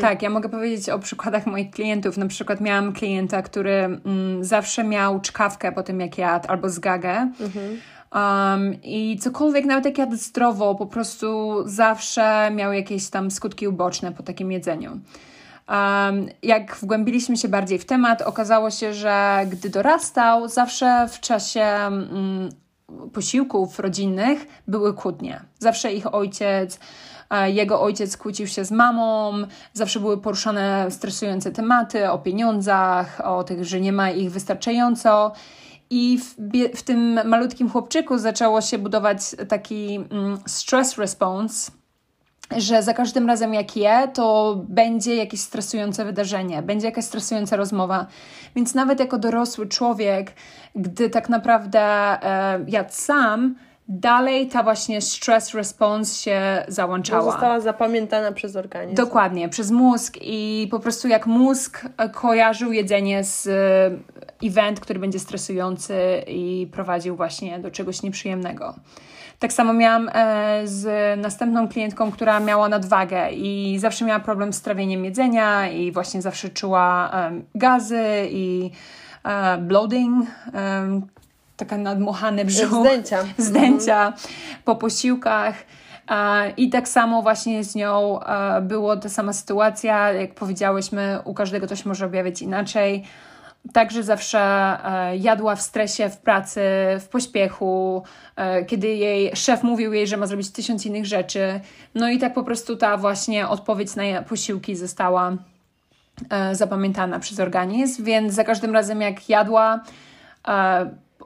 Tak, 0.00 0.22
ja 0.22 0.30
mogę 0.30 0.48
powiedzieć 0.48 0.88
o 0.88 0.98
przykładach 0.98 1.46
moich 1.46 1.70
klientów. 1.70 2.16
Na 2.16 2.26
przykład 2.26 2.60
miałam 2.60 2.92
klienta, 2.92 3.42
który 3.42 3.72
mm, 3.72 4.44
zawsze 4.44 4.84
miał 4.84 5.20
czkawkę 5.20 5.72
po 5.72 5.82
tym, 5.82 6.00
jak 6.00 6.18
jadł, 6.18 6.48
albo 6.48 6.70
zgagę. 6.70 7.32
Mhm. 7.40 7.80
Um, 8.14 8.82
I 8.82 9.18
cokolwiek, 9.20 9.64
nawet 9.64 9.84
jak 9.84 9.98
jadł 9.98 10.16
zdrowo, 10.16 10.74
po 10.74 10.86
prostu 10.86 11.56
zawsze 11.66 12.50
miał 12.50 12.72
jakieś 12.72 13.10
tam 13.10 13.30
skutki 13.30 13.68
uboczne 13.68 14.12
po 14.12 14.22
takim 14.22 14.52
jedzeniu. 14.52 14.90
Um, 14.90 16.26
jak 16.42 16.76
wgłębiliśmy 16.76 17.36
się 17.36 17.48
bardziej 17.48 17.78
w 17.78 17.84
temat, 17.84 18.22
okazało 18.22 18.70
się, 18.70 18.94
że 18.94 19.46
gdy 19.50 19.70
dorastał, 19.70 20.48
zawsze 20.48 21.08
w 21.08 21.20
czasie 21.20 21.66
um, 21.88 22.48
posiłków 23.12 23.78
rodzinnych 23.78 24.46
były 24.68 24.94
kłótnie. 24.94 25.40
Zawsze 25.58 25.92
ich 25.92 26.14
ojciec 26.14 26.78
jego 27.46 27.82
ojciec 27.82 28.16
kłócił 28.16 28.46
się 28.46 28.64
z 28.64 28.70
mamą, 28.70 29.32
zawsze 29.72 30.00
były 30.00 30.18
poruszane 30.18 30.86
stresujące 30.90 31.52
tematy 31.52 32.10
o 32.10 32.18
pieniądzach, 32.18 33.20
o 33.24 33.44
tych, 33.44 33.64
że 33.64 33.80
nie 33.80 33.92
ma 33.92 34.10
ich 34.10 34.30
wystarczająco. 34.30 35.32
I 35.94 36.18
w, 36.18 36.34
w 36.76 36.82
tym 36.82 37.28
malutkim 37.28 37.70
chłopczyku 37.70 38.18
zaczęło 38.18 38.60
się 38.60 38.78
budować 38.78 39.20
taki 39.48 39.96
mm, 39.96 40.38
stress 40.46 40.98
response, 40.98 41.72
że 42.56 42.82
za 42.82 42.94
każdym 42.94 43.26
razem 43.26 43.54
jak 43.54 43.76
je, 43.76 44.08
to 44.14 44.56
będzie 44.68 45.16
jakieś 45.16 45.40
stresujące 45.40 46.04
wydarzenie, 46.04 46.62
będzie 46.62 46.86
jakaś 46.86 47.04
stresująca 47.04 47.56
rozmowa. 47.56 48.06
Więc 48.56 48.74
nawet 48.74 49.00
jako 49.00 49.18
dorosły 49.18 49.66
człowiek, 49.66 50.32
gdy 50.74 51.10
tak 51.10 51.28
naprawdę 51.28 51.80
e, 51.80 52.64
jadł 52.68 52.92
sam, 52.92 53.54
dalej 54.00 54.48
ta 54.48 54.62
właśnie 54.62 55.00
stress 55.00 55.54
response 55.54 56.22
się 56.22 56.64
załączała. 56.68 57.32
Została 57.32 57.60
zapamiętana 57.60 58.32
przez 58.32 58.56
organizm. 58.56 58.96
Dokładnie, 58.96 59.48
przez 59.48 59.70
mózg 59.70 60.18
i 60.20 60.68
po 60.70 60.80
prostu 60.80 61.08
jak 61.08 61.26
mózg 61.26 61.88
kojarzył 62.12 62.72
jedzenie 62.72 63.24
z 63.24 63.46
e, 63.46 64.48
event, 64.48 64.80
który 64.80 64.98
będzie 65.00 65.18
stresujący 65.18 65.94
i 66.26 66.68
prowadził 66.72 67.16
właśnie 67.16 67.58
do 67.58 67.70
czegoś 67.70 68.02
nieprzyjemnego. 68.02 68.74
Tak 69.38 69.52
samo 69.52 69.72
miałam 69.72 70.10
e, 70.12 70.62
z 70.64 71.20
następną 71.20 71.68
klientką, 71.68 72.12
która 72.12 72.40
miała 72.40 72.68
nadwagę 72.68 73.30
i 73.30 73.78
zawsze 73.78 74.04
miała 74.04 74.20
problem 74.20 74.52
z 74.52 74.62
trawieniem 74.62 75.04
jedzenia 75.04 75.68
i 75.68 75.92
właśnie 75.92 76.22
zawsze 76.22 76.48
czuła 76.48 77.10
gazy 77.54 78.04
i 78.30 78.70
e, 79.24 79.58
bloating, 79.58 80.26
taka 81.56 81.78
nadmuchane 81.78 82.44
brzuch. 82.44 82.86
Zdjęcia. 82.86 83.24
Zdjęcia 83.38 84.06
mhm. 84.06 84.28
po 84.64 84.76
posiłkach. 84.76 85.54
I 86.56 86.70
tak 86.70 86.88
samo 86.88 87.22
właśnie 87.22 87.64
z 87.64 87.74
nią 87.74 88.20
było 88.62 88.96
ta 88.96 89.08
sama 89.08 89.32
sytuacja. 89.32 90.12
Jak 90.12 90.34
powiedziałyśmy, 90.34 91.18
u 91.24 91.34
każdego 91.34 91.66
to 91.66 91.76
się 91.76 91.88
może 91.88 92.06
objawiać 92.06 92.42
inaczej. 92.42 93.04
Także 93.72 94.02
zawsze 94.02 94.78
jadła 95.18 95.56
w 95.56 95.62
stresie, 95.62 96.10
w 96.10 96.18
pracy, 96.18 96.60
w 97.00 97.08
pośpiechu, 97.10 98.02
kiedy 98.66 98.88
jej 98.88 99.36
szef 99.36 99.62
mówił 99.62 99.92
jej, 99.92 100.06
że 100.06 100.16
ma 100.16 100.26
zrobić 100.26 100.50
tysiąc 100.50 100.86
innych 100.86 101.06
rzeczy. 101.06 101.60
No 101.94 102.08
i 102.08 102.18
tak 102.18 102.34
po 102.34 102.42
prostu 102.42 102.76
ta 102.76 102.96
właśnie 102.96 103.48
odpowiedź 103.48 103.96
na 103.96 104.22
posiłki 104.22 104.76
została 104.76 105.36
zapamiętana 106.52 107.18
przez 107.18 107.40
organizm, 107.40 108.04
więc 108.04 108.34
za 108.34 108.44
każdym 108.44 108.74
razem 108.74 109.00
jak 109.00 109.28
jadła, 109.28 109.80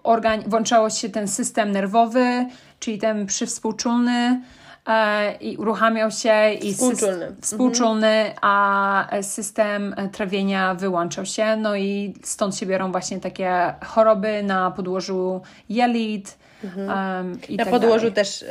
organ, 0.06 0.42
włączało 0.46 0.90
się 0.90 1.08
ten 1.08 1.28
system 1.28 1.72
nerwowy, 1.72 2.46
czyli 2.80 2.98
ten 2.98 3.26
przywspółczulny 3.26 4.40
e, 4.86 5.34
i 5.34 5.56
uruchamiał 5.56 6.10
się 6.10 6.52
i 6.52 6.74
współczulny, 6.74 7.36
współczulny 7.40 8.06
mhm. 8.06 8.36
a 8.42 9.08
system 9.22 9.94
trawienia 10.12 10.74
wyłączał 10.74 11.26
się. 11.26 11.56
No 11.56 11.76
i 11.76 12.14
stąd 12.22 12.56
się 12.56 12.66
biorą 12.66 12.92
właśnie 12.92 13.20
takie 13.20 13.74
choroby 13.84 14.42
na 14.42 14.70
podłożu 14.70 15.40
jelit, 15.68 16.38
Mhm. 16.64 16.88
Um, 16.88 17.40
na 17.50 17.64
tak 17.64 17.72
podłożu 17.72 17.98
dalej. 17.98 18.12
też 18.12 18.42
y, 18.42 18.46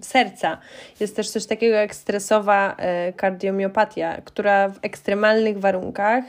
serca. 0.00 0.58
Jest 1.00 1.16
też 1.16 1.30
coś 1.30 1.46
takiego 1.46 1.76
jak 1.76 1.94
stresowa 1.94 2.76
y, 3.08 3.12
kardiomiopatia, 3.12 4.20
która 4.24 4.68
w 4.68 4.78
ekstremalnych 4.82 5.60
warunkach 5.60 6.24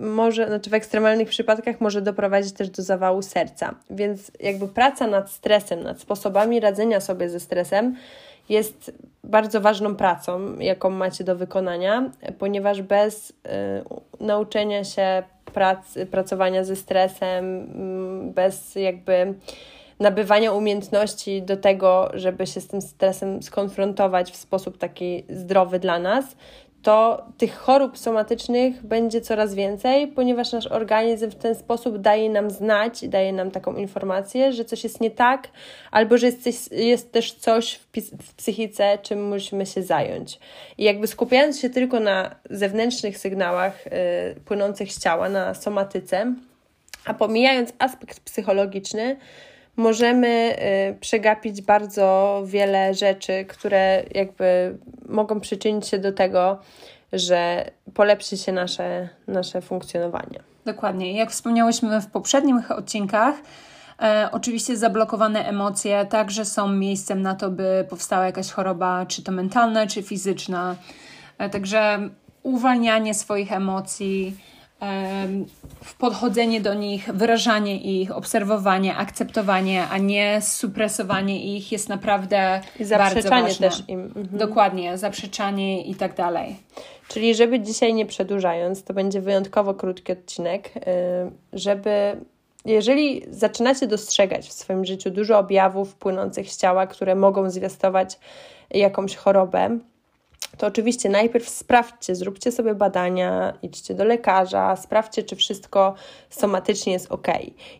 może, 0.00 0.46
znaczy 0.46 0.70
w 0.70 0.74
ekstremalnych 0.74 1.28
przypadkach 1.28 1.80
może 1.80 2.02
doprowadzić 2.02 2.52
też 2.52 2.70
do 2.70 2.82
zawału 2.82 3.22
serca. 3.22 3.74
Więc 3.90 4.30
jakby 4.40 4.68
praca 4.68 5.06
nad 5.06 5.30
stresem, 5.30 5.82
nad 5.82 6.00
sposobami 6.00 6.60
radzenia 6.60 7.00
sobie 7.00 7.28
ze 7.28 7.40
stresem 7.40 7.96
jest 8.48 8.92
bardzo 9.24 9.60
ważną 9.60 9.96
pracą, 9.96 10.58
jaką 10.58 10.90
macie 10.90 11.24
do 11.24 11.36
wykonania, 11.36 12.10
ponieważ 12.38 12.82
bez 12.82 13.30
y, 13.30 13.34
nauczenia 14.20 14.84
się 14.84 15.22
pracy, 15.54 16.06
pracowania 16.06 16.64
ze 16.64 16.76
stresem, 16.76 17.44
mm, 17.44 18.32
bez 18.32 18.74
jakby 18.74 19.34
nabywania 20.00 20.52
umiejętności 20.52 21.42
do 21.42 21.56
tego, 21.56 22.10
żeby 22.14 22.46
się 22.46 22.60
z 22.60 22.66
tym 22.66 22.82
stresem 22.82 23.42
skonfrontować 23.42 24.32
w 24.32 24.36
sposób 24.36 24.78
taki 24.78 25.24
zdrowy 25.28 25.78
dla 25.78 25.98
nas, 25.98 26.36
to 26.86 27.24
tych 27.38 27.58
chorób 27.58 27.98
somatycznych 27.98 28.86
będzie 28.86 29.20
coraz 29.20 29.54
więcej, 29.54 30.08
ponieważ 30.08 30.52
nasz 30.52 30.66
organizm 30.66 31.30
w 31.30 31.34
ten 31.34 31.54
sposób 31.54 31.98
daje 31.98 32.30
nam 32.30 32.50
znać, 32.50 33.08
daje 33.08 33.32
nam 33.32 33.50
taką 33.50 33.76
informację, 33.76 34.52
że 34.52 34.64
coś 34.64 34.84
jest 34.84 35.00
nie 35.00 35.10
tak, 35.10 35.48
albo 35.90 36.18
że 36.18 36.26
jest, 36.26 36.42
coś, 36.44 36.78
jest 36.78 37.12
też 37.12 37.32
coś 37.32 37.74
w, 37.74 38.34
psychice, 38.36 38.98
czym 39.02 39.28
musimy 39.28 39.66
się 39.66 39.82
zająć. 39.82 40.38
I 40.78 40.84
jakby 40.84 41.06
skupiając 41.06 41.60
się 41.60 41.70
tylko 41.70 42.00
na 42.00 42.34
zewnętrznych 42.50 43.18
sygnałach 43.18 43.86
y, 43.86 43.90
płynących 44.40 44.92
z 44.92 45.02
ciała, 45.02 45.28
na 45.28 45.54
somatyce, 45.54 46.34
a 47.04 47.14
pomijając 47.14 47.72
aspekt 47.78 48.20
psychologiczny, 48.20 49.16
możemy 49.76 50.56
y, 50.90 51.00
przegapić 51.00 51.62
bardzo 51.62 52.42
wiele 52.46 52.94
rzeczy, 52.94 53.44
które 53.44 54.02
jakby 54.14 54.78
mogą 55.08 55.40
przyczynić 55.40 55.86
się 55.86 55.98
do 55.98 56.12
tego, 56.12 56.58
że 57.12 57.70
polepszy 57.94 58.36
się 58.36 58.52
nasze, 58.52 59.08
nasze 59.26 59.60
funkcjonowanie. 59.60 60.40
Dokładnie. 60.64 61.12
Jak 61.12 61.30
wspomniałyśmy 61.30 62.00
w 62.00 62.06
poprzednich 62.06 62.70
odcinkach, 62.70 63.34
e, 64.02 64.28
oczywiście 64.32 64.76
zablokowane 64.76 65.48
emocje 65.48 66.06
także 66.06 66.44
są 66.44 66.68
miejscem 66.68 67.22
na 67.22 67.34
to, 67.34 67.50
by 67.50 67.86
powstała 67.90 68.26
jakaś 68.26 68.50
choroba, 68.50 69.06
czy 69.06 69.22
to 69.22 69.32
mentalna, 69.32 69.86
czy 69.86 70.02
fizyczna. 70.02 70.76
E, 71.38 71.50
także 71.50 72.08
uwalnianie 72.42 73.14
swoich 73.14 73.52
emocji, 73.52 74.36
podchodzenie 75.98 76.60
do 76.60 76.74
nich, 76.74 77.12
wyrażanie 77.12 77.80
ich, 77.80 78.16
obserwowanie, 78.16 78.96
akceptowanie, 78.96 79.84
a 79.90 79.98
nie 79.98 80.40
supresowanie 80.42 81.56
ich 81.56 81.72
jest 81.72 81.88
naprawdę 81.88 82.60
I 82.80 82.84
bardzo 82.86 83.30
ważne. 83.30 83.70
też 83.70 83.82
im. 83.88 84.00
Mhm. 84.00 84.26
Dokładnie, 84.32 84.98
zaprzeczanie 84.98 85.82
i 85.82 85.94
tak 85.94 86.14
dalej. 86.14 86.56
Czyli 87.08 87.34
żeby 87.34 87.60
dzisiaj 87.60 87.94
nie 87.94 88.06
przedłużając, 88.06 88.84
to 88.84 88.94
będzie 88.94 89.20
wyjątkowo 89.20 89.74
krótki 89.74 90.12
odcinek, 90.12 90.70
y, 90.76 90.80
żeby 91.52 92.16
jeżeli 92.64 93.22
zaczynacie 93.30 93.86
dostrzegać 93.86 94.48
w 94.48 94.52
swoim 94.52 94.84
życiu 94.84 95.10
dużo 95.10 95.38
objawów 95.38 95.94
płynących 95.94 96.50
z 96.50 96.56
ciała, 96.56 96.86
które 96.86 97.14
mogą 97.14 97.50
zwiastować 97.50 98.18
jakąś 98.70 99.16
chorobę, 99.16 99.78
to 100.58 100.66
oczywiście 100.66 101.08
najpierw 101.08 101.48
sprawdźcie, 101.48 102.14
zróbcie 102.14 102.52
sobie 102.52 102.74
badania, 102.74 103.58
idźcie 103.62 103.94
do 103.94 104.04
lekarza, 104.04 104.76
sprawdźcie, 104.76 105.22
czy 105.22 105.36
wszystko 105.36 105.94
somatycznie 106.30 106.92
jest 106.92 107.12
ok. 107.12 107.26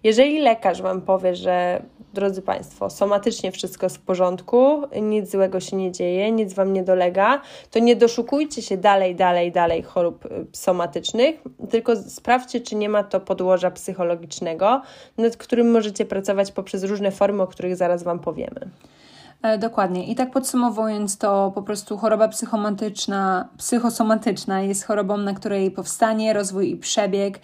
Jeżeli 0.04 0.38
lekarz 0.38 0.82
Wam 0.82 1.02
powie, 1.02 1.36
że 1.36 1.82
drodzy 2.14 2.42
Państwo, 2.42 2.90
somatycznie 2.90 3.52
wszystko 3.52 3.86
jest 3.86 3.96
w 3.96 4.00
porządku, 4.00 4.82
nic 5.02 5.30
złego 5.30 5.60
się 5.60 5.76
nie 5.76 5.92
dzieje, 5.92 6.32
nic 6.32 6.54
Wam 6.54 6.72
nie 6.72 6.82
dolega, 6.82 7.40
to 7.70 7.78
nie 7.78 7.96
doszukujcie 7.96 8.62
się 8.62 8.76
dalej, 8.76 9.14
dalej, 9.14 9.52
dalej 9.52 9.82
chorób 9.82 10.26
y, 10.26 10.46
somatycznych, 10.52 11.36
tylko 11.70 11.96
sprawdźcie, 11.96 12.60
czy 12.60 12.76
nie 12.76 12.88
ma 12.88 13.04
to 13.04 13.20
podłoża 13.20 13.70
psychologicznego, 13.70 14.82
nad 15.18 15.36
którym 15.36 15.70
możecie 15.70 16.04
pracować 16.04 16.52
poprzez 16.52 16.84
różne 16.84 17.10
formy, 17.10 17.42
o 17.42 17.46
których 17.46 17.76
zaraz 17.76 18.02
Wam 18.02 18.18
powiemy. 18.18 18.70
E, 19.42 19.58
dokładnie. 19.58 20.06
I 20.06 20.14
tak 20.14 20.30
podsumowując, 20.30 21.18
to 21.18 21.52
po 21.54 21.62
prostu 21.62 21.98
choroba 21.98 22.28
psychomatyczna, 22.28 23.48
psychosomatyczna 23.58 24.60
jest 24.60 24.84
chorobą, 24.84 25.16
na 25.16 25.34
której 25.34 25.70
powstanie, 25.70 26.32
rozwój 26.32 26.70
i 26.70 26.76
przebieg 26.76 27.40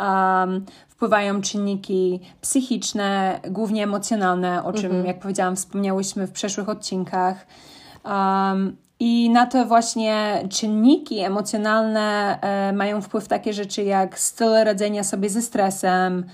um, 0.00 0.66
wpływają 0.88 1.40
czynniki 1.40 2.20
psychiczne, 2.40 3.40
głównie 3.50 3.84
emocjonalne, 3.84 4.64
o 4.64 4.72
czym, 4.72 4.86
mhm. 4.86 5.06
jak 5.06 5.18
powiedziałam, 5.18 5.56
wspomniałyśmy 5.56 6.26
w 6.26 6.32
przeszłych 6.32 6.68
odcinkach. 6.68 7.46
Um, 8.04 8.76
i 9.00 9.30
na 9.30 9.46
to 9.46 9.64
właśnie 9.64 10.42
czynniki 10.50 11.18
emocjonalne 11.18 12.38
e, 12.40 12.72
mają 12.72 13.02
wpływ 13.02 13.28
takie 13.28 13.52
rzeczy 13.52 13.82
jak 13.82 14.18
styl 14.18 14.64
radzenia 14.64 15.04
sobie 15.04 15.30
ze 15.30 15.42
stresem, 15.42 16.24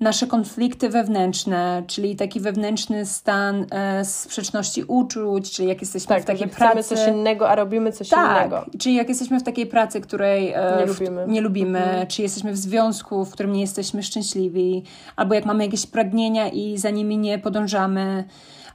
nasze 0.00 0.26
konflikty 0.26 0.88
wewnętrzne, 0.88 1.82
czyli 1.86 2.16
taki 2.16 2.40
wewnętrzny 2.40 3.06
stan 3.06 3.66
e, 3.70 4.04
sprzeczności 4.04 4.84
uczuć, 4.84 5.52
czyli 5.52 5.68
jak 5.68 5.80
jesteśmy 5.80 6.08
tak, 6.08 6.22
w 6.22 6.26
takiej 6.26 6.48
pracy. 6.48 6.82
coś 6.96 7.08
innego, 7.08 7.48
a 7.50 7.54
robimy 7.54 7.92
coś 7.92 8.08
tak, 8.08 8.36
innego. 8.36 8.66
Czyli 8.78 8.94
jak 8.94 9.08
jesteśmy 9.08 9.40
w 9.40 9.42
takiej 9.42 9.66
pracy, 9.66 10.00
której 10.00 10.52
e, 10.52 10.76
nie 10.80 10.86
lubimy, 10.86 11.24
nie 11.28 11.40
lubimy 11.40 11.78
mhm. 11.78 12.06
czy 12.06 12.22
jesteśmy 12.22 12.52
w 12.52 12.56
związku, 12.56 13.24
w 13.24 13.30
którym 13.30 13.52
nie 13.52 13.60
jesteśmy 13.60 14.02
szczęśliwi, 14.02 14.82
albo 15.16 15.34
jak 15.34 15.44
mamy 15.44 15.64
jakieś 15.64 15.86
pragnienia 15.86 16.48
i 16.48 16.78
za 16.78 16.90
nimi 16.90 17.18
nie 17.18 17.38
podążamy, 17.38 18.24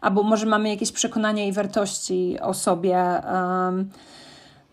albo 0.01 0.23
może 0.23 0.45
mamy 0.45 0.69
jakieś 0.69 0.91
przekonania 0.91 1.45
i 1.45 1.51
wartości 1.51 2.37
o 2.41 2.53
sobie. 2.53 2.97
Um, 3.33 3.89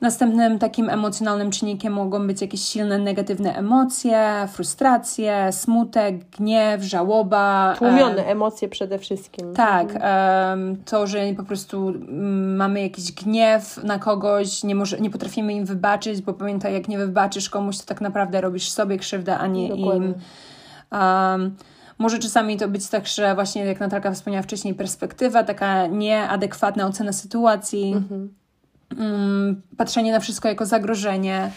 Następnym 0.00 0.58
takim 0.58 0.90
emocjonalnym 0.90 1.50
czynnikiem 1.50 1.92
mogą 1.92 2.26
być 2.26 2.40
jakieś 2.40 2.60
silne 2.60 2.98
negatywne 2.98 3.56
emocje, 3.56 4.48
frustracje, 4.52 5.48
smutek, 5.52 6.24
gniew, 6.30 6.82
żałoba. 6.82 7.74
Tłumione 7.78 8.26
emocje 8.26 8.68
przede 8.68 8.98
wszystkim. 8.98 9.54
Tak, 9.54 9.88
to, 10.84 11.06
że 11.06 11.18
po 11.36 11.42
prostu 11.42 11.88
mm, 11.88 12.56
mamy 12.56 12.82
jakiś 12.82 13.12
gniew 13.12 13.84
na 13.84 13.98
kogoś, 13.98 14.64
nie, 14.64 14.74
może, 14.74 15.00
nie 15.00 15.10
potrafimy 15.10 15.52
im 15.52 15.64
wybaczyć, 15.64 16.22
bo 16.22 16.32
pamiętaj, 16.32 16.74
jak 16.74 16.88
nie 16.88 16.98
wybaczysz 16.98 17.50
komuś, 17.50 17.78
to 17.78 17.84
tak 17.86 18.00
naprawdę 18.00 18.40
robisz 18.40 18.70
sobie 18.70 18.98
krzywdę, 18.98 19.38
a 19.38 19.46
nie 19.46 19.68
Dokładnie. 19.68 20.06
im. 20.06 20.14
Um, 20.92 21.56
może 21.98 22.18
czasami 22.18 22.56
to 22.56 22.68
być 22.68 22.88
tak, 22.88 23.06
że 23.06 23.34
właśnie 23.34 23.64
jak 23.64 23.80
Natalka 23.80 24.12
wspomniała 24.12 24.42
wcześniej, 24.42 24.74
perspektywa, 24.74 25.44
taka 25.44 25.86
nieadekwatna 25.86 26.86
ocena 26.86 27.12
sytuacji. 27.12 27.92
Mhm 27.92 28.37
patrzenie 29.76 30.12
na 30.12 30.20
wszystko 30.20 30.48
jako 30.48 30.66
zagrożenie 30.66 31.50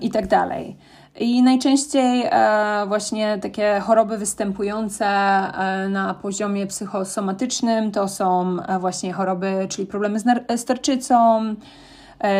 i 0.00 0.10
tak 0.10 0.26
dalej. 0.26 0.76
I 1.18 1.42
najczęściej 1.42 2.24
e, 2.30 2.84
właśnie 2.88 3.38
takie 3.38 3.80
choroby 3.80 4.18
występujące 4.18 5.06
e, 5.06 5.88
na 5.88 6.14
poziomie 6.14 6.66
psychosomatycznym 6.66 7.92
to 7.92 8.08
są 8.08 8.56
e, 8.62 8.78
właśnie 8.78 9.12
choroby, 9.12 9.66
czyli 9.68 9.86
problemy 9.86 10.20
z, 10.56 10.64
tarczycą, 10.64 11.44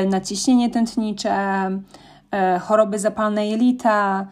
naciśnienie 0.06 0.70
tętnicze, 0.70 1.70
choroby 2.60 2.98
zapalne 2.98 3.46
jelita, 3.46 4.26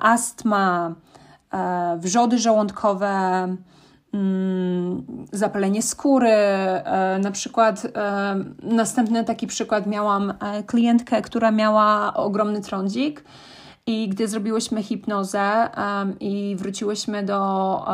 astma, 0.00 0.94
e, 1.52 1.96
wrzody 2.00 2.38
żołądkowe, 2.38 3.08
Mm, 3.08 3.56
zapalenie 5.32 5.82
skóry. 5.82 6.30
E, 6.30 7.18
na 7.22 7.30
przykład, 7.30 7.86
e, 7.96 8.44
następny 8.62 9.24
taki 9.24 9.46
przykład 9.46 9.86
miałam 9.86 10.30
e, 10.30 10.62
klientkę, 10.62 11.22
która 11.22 11.50
miała 11.50 12.14
ogromny 12.14 12.60
trądzik. 12.60 13.24
I 13.86 14.08
gdy 14.08 14.28
zrobiłyśmy 14.28 14.82
hipnozę 14.82 15.68
i 16.20 16.56
wróciłyśmy 16.58 17.22
do 17.22 17.84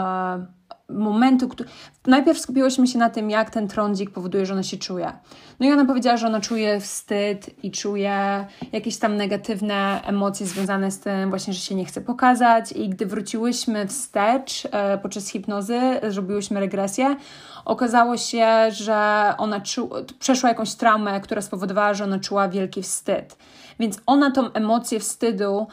momentu, 0.89 1.49
który... 1.49 1.69
Najpierw 2.07 2.39
skupiłyśmy 2.39 2.87
się 2.87 2.99
na 2.99 3.11
tym, 3.11 3.31
jak 3.31 3.51
ten 3.51 3.69
trądzik 3.69 4.11
powoduje, 4.11 4.47
że 4.47 4.53
ona 4.53 4.63
się 4.63 4.77
czuje. 4.77 5.13
No 5.61 5.67
i 5.67 5.73
ona 5.73 5.85
powiedziała, 5.85 6.17
że 6.17 6.27
ona 6.27 6.41
czuje 6.41 6.81
wstyd 6.81 7.65
i 7.65 7.71
czuje 7.71 8.47
jakieś 8.73 8.97
tam 8.97 9.17
negatywne 9.17 10.01
emocje 10.05 10.47
związane 10.47 10.91
z 10.91 11.01
tym 11.01 11.31
właśnie, 11.31 11.55
że 11.55 11.61
się 11.61 11.75
nie 11.75 11.85
chce 11.85 12.01
pokazać 12.01 12.73
i 12.73 12.89
gdy 12.89 13.07
wróciłyśmy 13.07 13.87
wstecz 13.87 14.69
e, 14.71 14.99
podczas 14.99 15.29
hipnozy, 15.29 15.81
zrobiłyśmy 16.09 16.61
regresję, 16.61 17.17
okazało 17.65 18.17
się, 18.17 18.47
że 18.71 19.35
ona 19.39 19.61
czu... 19.61 19.91
przeszła 20.19 20.49
jakąś 20.49 20.75
traumę, 20.75 21.21
która 21.21 21.43
spowodowała, 21.43 21.95
że 21.95 22.05
ona 22.05 22.19
czuła 22.19 22.49
wielki 22.49 22.83
wstyd. 22.83 23.37
Więc 23.81 24.01
ona 24.07 24.31
tą 24.31 24.53
emocję 24.53 25.01
wstydu 25.01 25.67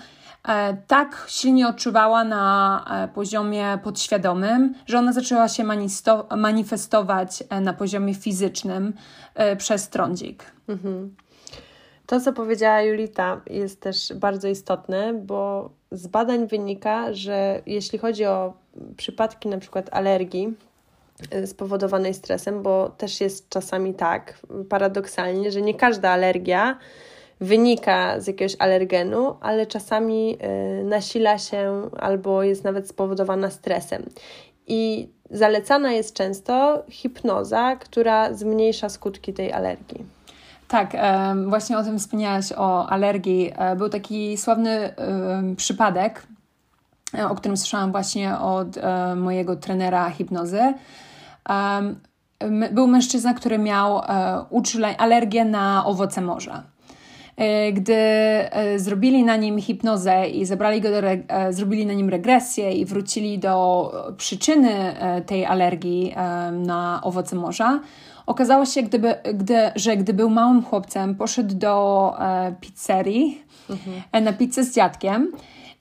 tak 0.88 1.26
silnie 1.28 1.68
odczuwała 1.68 2.24
na 2.24 2.86
e, 2.90 3.08
poziomie 3.08 3.80
podświadomym, 3.84 4.74
że 4.86 5.00
ona 5.00 5.14
zaczęła 5.14 5.48
się 5.48 5.64
manifestować 6.38 7.44
e, 7.50 7.62
na 7.62 7.74
poziomie 7.74 8.14
fizycznym 8.14 8.94
przez 9.58 9.90
trądzik. 9.90 10.46
Mhm. 10.70 11.16
To, 12.06 12.20
co 12.20 12.34
powiedziała 12.34 12.82
Julita, 12.82 13.42
jest 13.50 13.82
też 13.82 14.14
bardzo 14.16 14.48
istotne, 14.48 15.14
bo 15.14 15.70
z 15.92 16.08
badań 16.08 16.48
wynika, 16.48 17.14
że 17.14 17.62
jeśli 17.66 18.00
chodzi 18.00 18.26
o 18.26 18.54
przypadki 18.98 19.50
na 19.50 19.58
przykład 19.58 19.90
alergii 19.92 20.54
spowodowanej 21.46 22.14
stresem, 22.14 22.64
bo 22.64 22.90
też 22.90 23.22
jest 23.22 23.50
czasami 23.50 23.94
tak, 23.94 24.40
paradoksalnie, 24.70 25.52
że 25.52 25.62
nie 25.62 25.74
każda 25.74 26.10
alergia 26.10 26.78
wynika 27.42 28.20
z 28.20 28.28
jakiegoś 28.28 28.56
alergenu, 28.60 29.36
ale 29.42 29.66
czasami 29.66 30.38
y, 30.82 30.84
nasila 30.84 31.38
się 31.38 31.90
albo 32.00 32.44
jest 32.44 32.64
nawet 32.64 32.90
spowodowana 32.90 33.50
stresem. 33.50 34.04
I 34.68 35.10
zalecana 35.32 35.92
jest 35.92 36.14
często 36.16 36.84
hipnoza, 36.90 37.76
która 37.76 38.34
zmniejsza 38.34 38.90
skutki 38.90 39.34
tej 39.34 39.54
alergii. 39.54 40.06
Tak, 40.72 40.94
właśnie 41.48 41.78
o 41.78 41.84
tym 41.84 42.00
wspomniałaś, 42.00 42.52
o 42.58 42.90
alergii. 42.90 43.52
E, 43.56 43.76
był 43.76 43.90
taki 43.90 44.38
sławny 44.38 44.94
przypadek, 45.58 46.28
e, 47.18 47.30
o 47.30 47.36
którym 47.36 47.58
słyszałam 47.58 47.92
właśnie 47.92 48.38
od 48.38 48.78
e, 48.78 49.16
mojego 49.16 49.56
trenera 49.56 50.10
hipnozy. 50.10 50.74
Był 52.72 52.88
mężczyzna, 52.88 53.34
który 53.34 53.58
miał 53.58 54.02
alergię 54.98 55.46
na 55.46 55.86
owoce 55.86 56.22
morza. 56.22 56.64
Gdy 57.74 57.96
zrobili 58.78 59.24
na 59.24 59.36
nim 59.36 59.62
hipnozę 59.62 60.28
i 60.28 60.46
zabrali 60.46 60.82
go 60.82 60.90
do, 60.90 61.08
zrobili 61.50 61.86
na 61.86 61.94
nim 61.94 62.10
regresję 62.10 62.72
i 62.72 62.86
wrócili 62.86 63.40
do 63.40 63.92
przyczyny 64.18 64.96
tej 65.26 65.46
alergii 65.46 66.16
na 66.52 67.02
owoce 67.04 67.36
morza, 67.36 67.80
Okazało 68.26 68.66
się, 68.66 68.84
gdyby, 68.84 69.16
gdy, 69.34 69.72
że 69.76 69.98
gdy 69.98 70.14
był 70.14 70.30
małym 70.30 70.64
chłopcem, 70.64 71.16
poszedł 71.16 71.56
do 71.56 72.16
e, 72.20 72.56
pizzerii 72.62 73.42
mhm. 73.70 74.02
E, 74.12 74.22
na 74.22 74.34
pizzę 74.34 74.64
z 74.64 74.76
dziadkiem. 74.76 75.32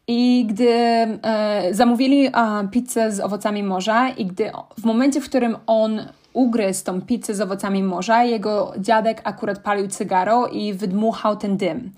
I 0.07 0.47
gdy 0.49 0.71
e, 0.73 1.69
zamówili 1.71 2.27
e, 2.27 2.33
pizzę 2.71 3.13
z 3.13 3.21
owocami 3.21 3.63
morza, 3.63 4.09
i 4.09 4.27
gdy 4.27 4.51
w 4.79 4.85
momencie, 4.85 5.21
w 5.21 5.29
którym 5.29 5.57
on 5.67 6.01
ugryzł 6.33 6.85
tą 6.85 7.01
pizzę 7.01 7.35
z 7.35 7.40
owocami 7.40 7.83
morza, 7.83 8.25
jego 8.25 8.73
dziadek 8.79 9.21
akurat 9.25 9.59
palił 9.59 9.88
cygaro 9.88 10.47
i 10.47 10.75
wydmuchał 10.75 11.37
ten 11.37 11.57
dym. 11.57 11.93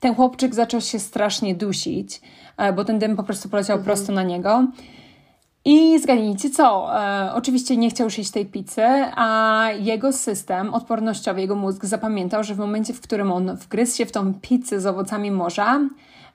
Ten 0.00 0.14
chłopczyk 0.14 0.54
zaczął 0.54 0.80
się 0.80 0.98
strasznie 0.98 1.54
dusić, 1.54 2.20
e, 2.56 2.72
bo 2.72 2.84
ten 2.84 2.98
dym 2.98 3.16
po 3.16 3.22
prostu 3.22 3.48
poleciał 3.48 3.76
mhm. 3.76 3.84
prosto 3.84 4.12
na 4.12 4.22
niego. 4.22 4.66
I 5.64 5.98
zgadnijcie 5.98 6.50
co? 6.50 6.96
E, 7.02 7.34
oczywiście 7.34 7.76
nie 7.76 7.90
chciał 7.90 8.04
już 8.04 8.18
jeść 8.18 8.30
tej 8.30 8.46
pizzy, 8.46 8.86
a 9.16 9.68
jego 9.80 10.12
system 10.12 10.74
odpornościowy, 10.74 11.40
jego 11.40 11.54
mózg 11.54 11.84
zapamiętał, 11.84 12.44
że 12.44 12.54
w 12.54 12.58
momencie, 12.58 12.94
w 12.94 13.00
którym 13.00 13.32
on 13.32 13.56
wgryzł 13.56 13.96
się 13.96 14.06
w 14.06 14.12
tą 14.12 14.34
pizzę 14.34 14.80
z 14.80 14.86
owocami 14.86 15.30
morza, 15.30 15.80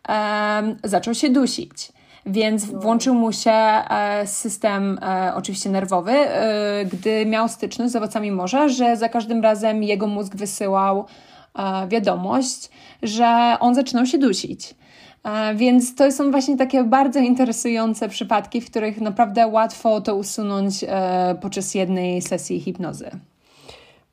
e, 0.09 0.75
zaczął 0.83 1.13
się 1.13 1.29
dusić. 1.29 1.94
Więc 2.25 2.71
no. 2.71 2.79
włączył 2.79 3.13
mu 3.13 3.31
się 3.31 3.51
e, 3.51 4.27
system 4.27 4.99
e, 5.01 5.33
oczywiście 5.35 5.69
nerwowy, 5.69 6.11
e, 6.11 6.85
gdy 6.85 7.25
miał 7.25 7.47
styczność 7.49 7.91
z 7.91 7.95
owocami 7.95 8.31
morza, 8.31 8.67
że 8.67 8.97
za 8.97 9.09
każdym 9.09 9.41
razem 9.41 9.83
jego 9.83 10.07
mózg 10.07 10.35
wysyłał 10.35 11.05
wiadomość, 11.87 12.69
że 13.03 13.57
on 13.59 13.75
zaczynał 13.75 14.05
się 14.05 14.17
dusić. 14.17 14.75
Więc 15.55 15.95
to 15.95 16.11
są 16.11 16.31
właśnie 16.31 16.57
takie 16.57 16.83
bardzo 16.83 17.19
interesujące 17.19 18.09
przypadki, 18.09 18.61
w 18.61 18.69
których 18.69 19.01
naprawdę 19.01 19.47
łatwo 19.47 20.01
to 20.01 20.15
usunąć 20.15 20.85
podczas 21.41 21.75
jednej 21.75 22.21
sesji 22.21 22.59
hipnozy. 22.59 23.11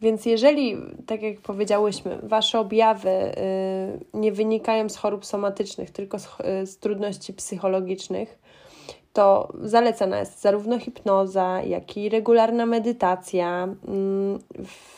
Więc 0.02 0.26
jeżeli, 0.26 0.76
tak 1.06 1.22
jak 1.22 1.40
powiedziałyśmy, 1.40 2.18
wasze 2.22 2.60
objawy 2.60 3.10
y, 3.10 3.34
nie 4.14 4.32
wynikają 4.32 4.88
z 4.88 4.96
chorób 4.96 5.26
somatycznych, 5.26 5.90
tylko 5.90 6.18
z, 6.18 6.28
z 6.64 6.78
trudności 6.78 7.32
psychologicznych, 7.32 8.38
to 9.12 9.52
zalecana 9.62 10.18
jest 10.18 10.40
zarówno 10.40 10.78
hipnoza, 10.78 11.62
jak 11.62 11.96
i 11.96 12.08
regularna 12.08 12.66
medytacja. 12.66 13.68
Mm, 13.88 14.38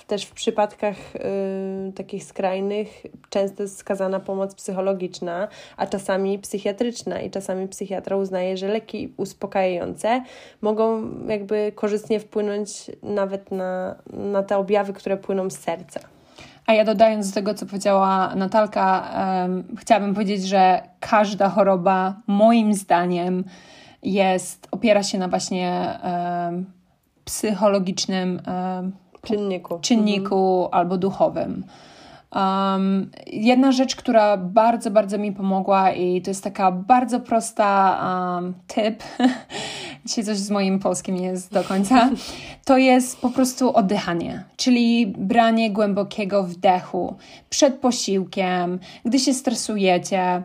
też 0.06 0.24
w 0.24 0.32
przypadkach 0.32 0.96
y, 1.16 1.92
takich 1.92 2.24
skrajnych 2.24 3.06
często 3.30 3.62
jest 3.62 3.76
wskazana 3.76 4.20
pomoc 4.20 4.54
psychologiczna, 4.54 5.48
a 5.76 5.86
czasami 5.86 6.38
psychiatryczna 6.38 7.20
i 7.20 7.30
czasami 7.30 7.68
psychiatra 7.68 8.16
uznaje, 8.16 8.56
że 8.56 8.68
leki 8.68 9.12
uspokajające 9.16 10.22
mogą 10.62 11.10
jakby 11.28 11.72
korzystnie 11.74 12.20
wpłynąć 12.20 12.90
nawet 13.02 13.50
na, 13.50 13.94
na 14.12 14.42
te 14.42 14.58
objawy, 14.58 14.92
które 14.92 15.16
płyną 15.16 15.50
z 15.50 15.58
serca. 15.58 16.00
A 16.66 16.74
ja 16.74 16.84
dodając 16.84 17.28
do 17.28 17.34
tego, 17.34 17.54
co 17.54 17.66
powiedziała 17.66 18.34
Natalka, 18.34 19.10
um, 19.42 19.64
chciałabym 19.78 20.14
powiedzieć, 20.14 20.44
że 20.44 20.82
każda 21.00 21.48
choroba, 21.48 22.14
moim 22.26 22.74
zdaniem, 22.74 23.44
jest, 24.04 24.68
opiera 24.70 25.02
się 25.02 25.18
na 25.18 25.28
właśnie 25.28 25.98
psychologicznym 27.24 28.42
czynniku, 29.22 29.78
czynniku 29.80 30.64
mhm. 30.64 30.80
albo 30.80 30.98
duchowym. 30.98 31.64
Um, 32.34 33.10
jedna 33.26 33.72
rzecz, 33.72 33.96
która 33.96 34.36
bardzo, 34.36 34.90
bardzo 34.90 35.18
mi 35.18 35.32
pomogła 35.32 35.92
i 35.92 36.22
to 36.22 36.30
jest 36.30 36.44
taka 36.44 36.72
bardzo 36.72 37.20
prosta 37.20 37.98
um, 38.36 38.54
tip, 38.66 39.02
dzisiaj 40.06 40.24
coś 40.24 40.36
z 40.36 40.50
moim 40.50 40.78
polskim 40.78 41.16
jest 41.16 41.52
do 41.52 41.64
końca, 41.64 42.10
to 42.64 42.78
jest 42.78 43.20
po 43.20 43.30
prostu 43.30 43.76
oddychanie, 43.76 44.44
czyli 44.56 45.06
branie 45.06 45.70
głębokiego 45.70 46.42
wdechu 46.42 47.16
przed 47.50 47.74
posiłkiem, 47.74 48.78
gdy 49.04 49.18
się 49.18 49.34
stresujecie, 49.34 50.42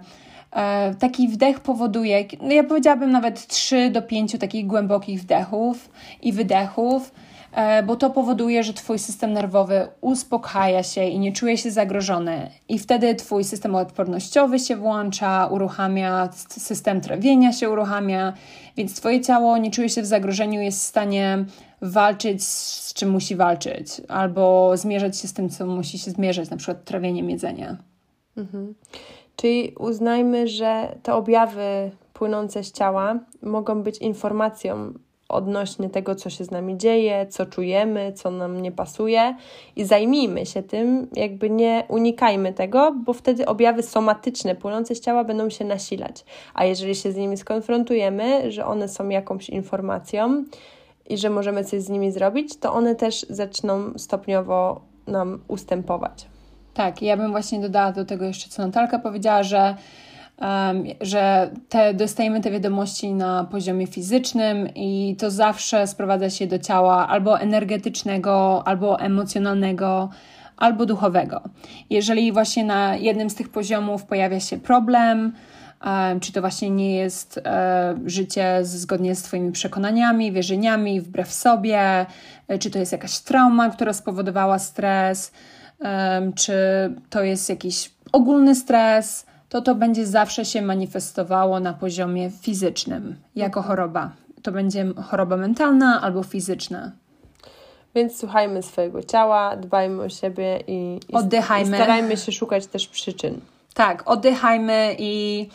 taki 1.00 1.28
wdech 1.28 1.60
powoduje, 1.60 2.26
no 2.42 2.52
ja 2.52 2.64
powiedziałabym 2.64 3.12
nawet 3.12 3.48
3 3.48 3.90
do 3.90 4.02
5 4.02 4.38
takich 4.40 4.68
głębokich 4.68 5.22
wdechów 5.22 5.90
i 6.22 6.34
wydechów, 6.34 7.12
e, 7.54 7.84
bo 7.84 7.96
to 7.96 8.10
powoduje, 8.10 8.64
że 8.64 8.74
Twój 8.74 9.00
system 9.00 9.34
nerwowy 9.34 9.88
uspokaja 10.02 10.84
się 10.84 11.06
i 11.06 11.20
nie 11.20 11.32
czuje 11.32 11.58
się 11.58 11.72
zagrożony. 11.72 12.50
I 12.70 12.80
wtedy 12.80 13.16
Twój 13.16 13.44
system 13.44 13.76
odpornościowy 13.76 14.60
się 14.60 14.76
włącza, 14.76 15.48
uruchamia, 15.52 16.30
system 16.50 17.02
trawienia 17.02 17.54
się 17.54 17.70
uruchamia, 17.70 18.34
więc 18.78 18.96
Twoje 18.96 19.22
ciało 19.22 19.58
nie 19.58 19.72
czuje 19.72 19.90
się 19.90 20.02
w 20.02 20.06
zagrożeniu, 20.06 20.62
jest 20.62 20.80
w 20.80 20.88
stanie 20.88 21.46
walczyć 21.82 22.44
z 22.44 22.94
czym 22.94 23.10
musi 23.10 23.36
walczyć, 23.36 24.02
albo 24.08 24.72
zmierzać 24.78 25.20
się 25.20 25.28
z 25.28 25.34
tym, 25.34 25.50
co 25.50 25.66
musi 25.66 26.00
się 26.00 26.12
zmierzać, 26.12 26.50
na 26.50 26.58
przykład 26.58 26.84
trawieniem 26.84 27.30
jedzenia. 27.30 27.78
Mhm. 28.38 28.76
Czyli 29.40 29.74
uznajmy, 29.80 30.48
że 30.48 30.96
te 31.04 31.14
objawy 31.14 31.92
płynące 32.14 32.64
z 32.64 32.72
ciała 32.72 33.20
mogą 33.42 33.84
być 33.84 33.98
informacją 33.98 34.94
odnośnie 35.30 35.90
tego, 35.90 36.16
co 36.16 36.30
się 36.30 36.44
z 36.44 36.52
nami 36.52 36.78
dzieje, 36.78 37.28
co 37.30 37.46
czujemy, 37.46 38.14
co 38.14 38.32
nam 38.32 38.62
nie 38.62 38.72
pasuje 38.72 39.36
i 39.76 39.86
zajmijmy 39.86 40.46
się 40.46 40.64
tym, 40.64 41.08
jakby 41.14 41.50
nie 41.50 41.84
unikajmy 41.88 42.54
tego, 42.54 42.96
bo 43.06 43.14
wtedy 43.14 43.46
objawy 43.46 43.84
somatyczne 43.84 44.56
płynące 44.56 44.96
z 44.96 45.00
ciała 45.00 45.24
będą 45.24 45.50
się 45.50 45.66
nasilać. 45.66 46.26
A 46.54 46.66
jeżeli 46.66 46.96
się 46.96 47.12
z 47.12 47.16
nimi 47.16 47.38
skonfrontujemy, 47.38 48.52
że 48.52 48.66
one 48.66 48.88
są 48.88 49.10
jakąś 49.10 49.50
informacją 49.50 50.44
i 51.10 51.18
że 51.18 51.30
możemy 51.30 51.64
coś 51.64 51.82
z 51.82 51.90
nimi 51.90 52.12
zrobić, 52.12 52.58
to 52.58 52.74
one 52.74 52.96
też 52.96 53.26
zaczną 53.30 53.94
stopniowo 53.98 54.82
nam 55.08 55.40
ustępować. 55.48 56.39
Tak, 56.80 57.02
ja 57.02 57.18
bym 57.18 57.32
właśnie 57.32 57.60
dodała 57.60 57.92
do 57.92 58.06
tego 58.06 58.26
jeszcze, 58.26 58.50
co 58.50 58.66
Natalka 58.66 59.00
powiedziała, 59.00 59.44
że, 59.44 59.76
um, 60.42 60.84
że 61.02 61.50
te, 61.70 61.94
dostajemy 61.94 62.42
te 62.42 62.52
wiadomości 62.52 63.14
na 63.14 63.44
poziomie 63.44 63.88
fizycznym 63.88 64.70
i 64.76 65.16
to 65.20 65.32
zawsze 65.32 65.88
sprowadza 65.88 66.30
się 66.30 66.48
do 66.48 66.60
ciała 66.60 67.08
albo 67.08 67.40
energetycznego, 67.40 68.64
albo 68.68 69.00
emocjonalnego, 69.00 70.10
albo 70.58 70.86
duchowego. 70.86 71.42
Jeżeli 71.90 72.32
właśnie 72.32 72.66
na 72.66 72.96
jednym 72.96 73.30
z 73.30 73.36
tych 73.36 73.50
poziomów 73.50 74.06
pojawia 74.06 74.40
się 74.40 74.58
problem, 74.58 75.34
um, 75.86 76.20
czy 76.20 76.32
to 76.32 76.42
właśnie 76.42 76.70
nie 76.70 76.96
jest 76.96 77.42
um, 77.46 78.10
życie 78.10 78.60
zgodnie 78.62 79.16
z 79.16 79.24
Twoimi 79.24 79.52
przekonaniami, 79.52 80.32
wierzeniami, 80.32 81.02
wbrew 81.02 81.34
sobie, 81.34 82.06
czy 82.60 82.72
to 82.72 82.80
jest 82.80 82.92
jakaś 82.92 83.20
trauma, 83.20 83.70
która 83.70 83.94
spowodowała 83.94 84.60
stres, 84.60 85.32
czy 86.36 86.54
to 87.10 87.24
jest 87.24 87.50
jakiś 87.50 87.92
ogólny 88.12 88.56
stres, 88.56 89.26
to 89.50 89.62
to 89.62 89.76
będzie 89.76 90.06
zawsze 90.06 90.46
się 90.46 90.62
manifestowało 90.62 91.60
na 91.60 91.74
poziomie 91.74 92.30
fizycznym 92.30 93.16
jako 93.36 93.62
choroba. 93.62 94.12
To 94.44 94.52
będzie 94.52 94.86
choroba 95.10 95.38
mentalna 95.38 96.02
albo 96.02 96.24
fizyczna. 96.24 96.92
Więc 97.96 98.18
słuchajmy 98.18 98.64
swojego 98.64 99.04
ciała, 99.04 99.56
dbajmy 99.56 100.04
o 100.04 100.10
siebie 100.10 100.64
i, 100.68 101.00
i, 101.10 101.62
i 101.64 101.68
starajmy 101.68 102.18
się 102.18 102.32
szukać 102.32 102.68
też 102.68 102.88
przyczyn. 102.88 103.42
Tak, 103.74 104.04
oddychajmy 104.06 104.96
i 105.00 105.48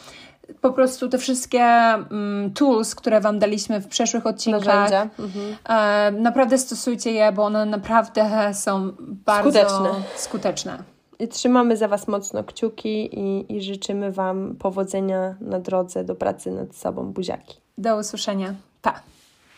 po 0.61 0.73
prostu 0.73 1.09
te 1.09 1.19
wszystkie 1.19 1.63
mm, 1.63 2.53
tools, 2.55 2.95
które 2.95 3.21
Wam 3.21 3.39
daliśmy 3.39 3.81
w 3.81 3.89
przeszłych 3.89 4.27
odcinkach, 4.27 4.93
mhm. 5.19 5.57
e, 5.69 6.13
naprawdę 6.21 6.59
stosujcie 6.59 7.13
je, 7.13 7.33
bo 7.33 7.45
one 7.45 7.67
naprawdę 7.67 8.55
są 8.55 8.93
bardzo 8.99 9.51
skuteczne. 9.51 9.91
skuteczne. 10.17 10.79
I 11.19 11.29
trzymamy 11.29 11.77
za 11.77 11.89
Was 11.89 12.09
mocno 12.09 12.45
kciuki 12.45 13.19
i, 13.21 13.57
i 13.57 13.63
życzymy 13.63 14.13
Wam 14.13 14.57
powodzenia 14.57 15.35
na 15.41 15.61
drodze 15.61 16.05
do 16.05 16.15
pracy 16.15 16.51
nad 16.51 16.77
sobą. 16.77 17.13
Buziaki. 17.13 17.57
Do 17.79 17.97
usłyszenia. 17.97 18.55
Pa! 18.83 19.14